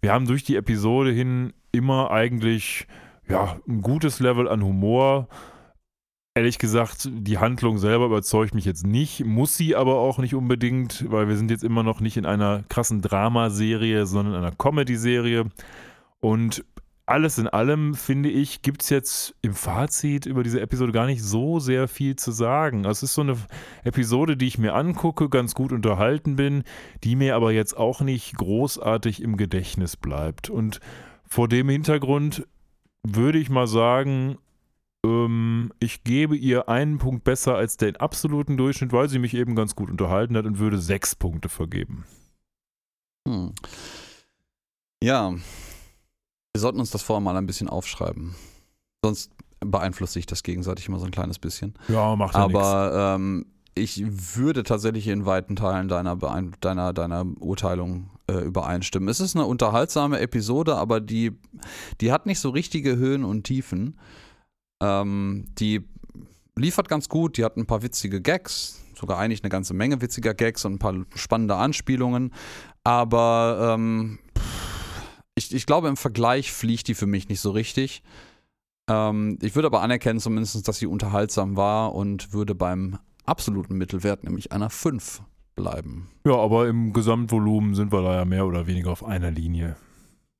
[0.00, 2.86] Wir haben durch die Episode hin immer eigentlich
[3.28, 5.28] ja, ein gutes Level an Humor.
[6.34, 11.10] Ehrlich gesagt, die Handlung selber überzeugt mich jetzt nicht, muss sie aber auch nicht unbedingt,
[11.10, 15.46] weil wir sind jetzt immer noch nicht in einer krassen Dramaserie, sondern in einer Comedy-Serie.
[16.20, 16.64] Und
[17.08, 21.22] alles in allem, finde ich, gibt es jetzt im Fazit über diese Episode gar nicht
[21.22, 22.84] so sehr viel zu sagen.
[22.84, 23.36] Es ist so eine
[23.84, 26.64] Episode, die ich mir angucke, ganz gut unterhalten bin,
[27.04, 30.50] die mir aber jetzt auch nicht großartig im Gedächtnis bleibt.
[30.50, 30.80] Und
[31.26, 32.46] vor dem Hintergrund
[33.02, 34.38] würde ich mal sagen,
[35.04, 39.54] ähm, ich gebe ihr einen Punkt besser als den absoluten Durchschnitt, weil sie mich eben
[39.54, 42.04] ganz gut unterhalten hat und würde sechs Punkte vergeben.
[43.26, 43.52] Hm.
[45.02, 45.34] Ja,
[46.58, 48.34] wir sollten uns das vorher mal ein bisschen aufschreiben.
[49.04, 49.30] Sonst
[49.60, 51.74] beeinflusst sich das gegenseitig immer so ein kleines bisschen.
[51.86, 52.40] Ja, macht ja.
[52.40, 53.46] Aber ähm,
[53.76, 54.02] ich
[54.34, 59.08] würde tatsächlich in weiten Teilen deiner, Beein deiner, deiner Urteilung äh, übereinstimmen.
[59.08, 61.38] Es ist eine unterhaltsame Episode, aber die,
[62.00, 63.96] die hat nicht so richtige Höhen und Tiefen.
[64.82, 65.84] Ähm, die
[66.56, 70.34] liefert ganz gut, die hat ein paar witzige Gags, sogar eigentlich eine ganze Menge witziger
[70.34, 72.34] Gags und ein paar spannende Anspielungen.
[72.82, 74.18] Aber ähm,
[75.38, 78.02] ich, ich glaube, im Vergleich fliegt die für mich nicht so richtig.
[78.88, 84.24] Ähm, ich würde aber anerkennen, zumindest, dass sie unterhaltsam war und würde beim absoluten Mittelwert,
[84.24, 85.22] nämlich einer 5,
[85.54, 86.08] bleiben.
[86.24, 89.76] Ja, aber im Gesamtvolumen sind wir da ja mehr oder weniger auf einer Linie.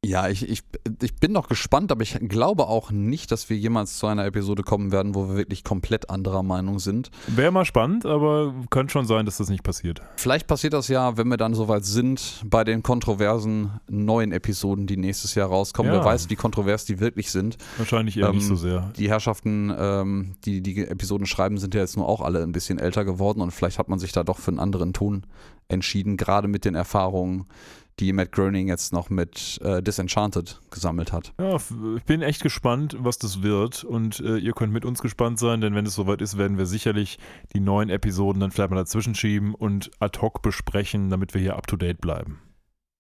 [0.04, 0.62] Ja, ich, ich,
[1.02, 4.62] ich bin noch gespannt, aber ich glaube auch nicht, dass wir jemals zu einer Episode
[4.62, 7.10] kommen werden, wo wir wirklich komplett anderer Meinung sind.
[7.26, 10.00] Wäre mal spannend, aber kann schon sein, dass das nicht passiert.
[10.14, 14.96] Vielleicht passiert das ja, wenn wir dann soweit sind, bei den kontroversen neuen Episoden, die
[14.96, 15.92] nächstes Jahr rauskommen.
[15.92, 15.98] Ja.
[15.98, 17.56] Wer weiß, wie kontrovers die wirklich sind.
[17.76, 18.92] Wahrscheinlich eher nicht Ähm, so sehr.
[18.96, 22.78] Die Herrschaften, ähm, die die Episoden schreiben, sind ja jetzt nur auch alle ein bisschen
[22.78, 25.24] älter geworden und vielleicht hat man sich da doch für einen anderen Ton
[25.66, 27.46] entschieden, gerade mit den Erfahrungen,
[28.00, 31.32] die Matt Groening jetzt noch mit äh, Disenchanted gesammelt hat.
[31.40, 31.56] Ja,
[31.96, 33.84] ich bin echt gespannt, was das wird.
[33.84, 36.66] Und äh, ihr könnt mit uns gespannt sein, denn wenn es soweit ist, werden wir
[36.66, 37.18] sicherlich
[37.54, 41.56] die neuen Episoden dann vielleicht mal dazwischen schieben und ad hoc besprechen, damit wir hier
[41.56, 42.40] up to date bleiben.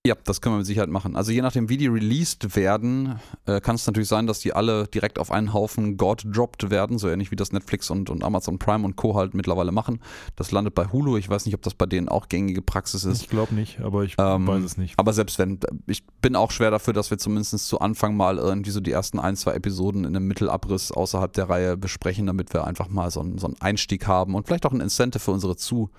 [0.06, 1.16] Ja, das können wir mit Sicherheit machen.
[1.16, 4.86] Also je nachdem, wie die released werden, äh, kann es natürlich sein, dass die alle
[4.86, 8.58] direkt auf einen Haufen God dropped werden, so ähnlich wie das Netflix und, und Amazon
[8.58, 9.16] Prime und Co.
[9.16, 10.00] halt mittlerweile machen.
[10.36, 11.18] Das landet bei Hulu.
[11.18, 13.22] Ich weiß nicht, ob das bei denen auch gängige Praxis ist.
[13.22, 14.94] Ich glaube nicht, aber ich Ähm, weiß es nicht.
[14.96, 18.70] Aber selbst wenn, ich bin auch schwer dafür, dass wir zumindest zu Anfang mal irgendwie
[18.70, 22.64] so die ersten ein, zwei Episoden in einem Mittelabriss außerhalb der Reihe besprechen, damit wir
[22.66, 25.56] einfach mal so einen, so einen Einstieg haben und vielleicht auch ein Incentive für unsere
[25.56, 25.90] Zuhörer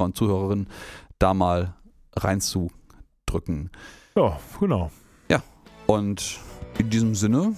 [0.00, 0.66] und Zuhörerinnen,
[1.18, 1.74] da mal
[3.26, 3.70] reinzudrücken.
[4.14, 4.90] Ja, genau.
[5.86, 6.40] Und
[6.78, 7.54] in diesem Sinne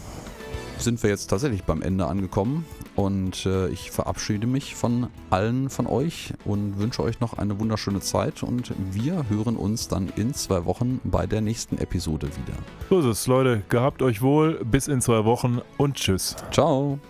[0.77, 2.64] sind wir jetzt tatsächlich beim Ende angekommen
[2.95, 8.01] und äh, ich verabschiede mich von allen von euch und wünsche euch noch eine wunderschöne
[8.01, 12.59] Zeit und wir hören uns dann in zwei Wochen bei der nächsten Episode wieder.
[12.91, 13.62] So ist es, Leute.
[13.71, 14.62] Gehabt euch wohl.
[14.64, 16.37] Bis in zwei Wochen und tschüss.
[16.53, 17.01] Ciao!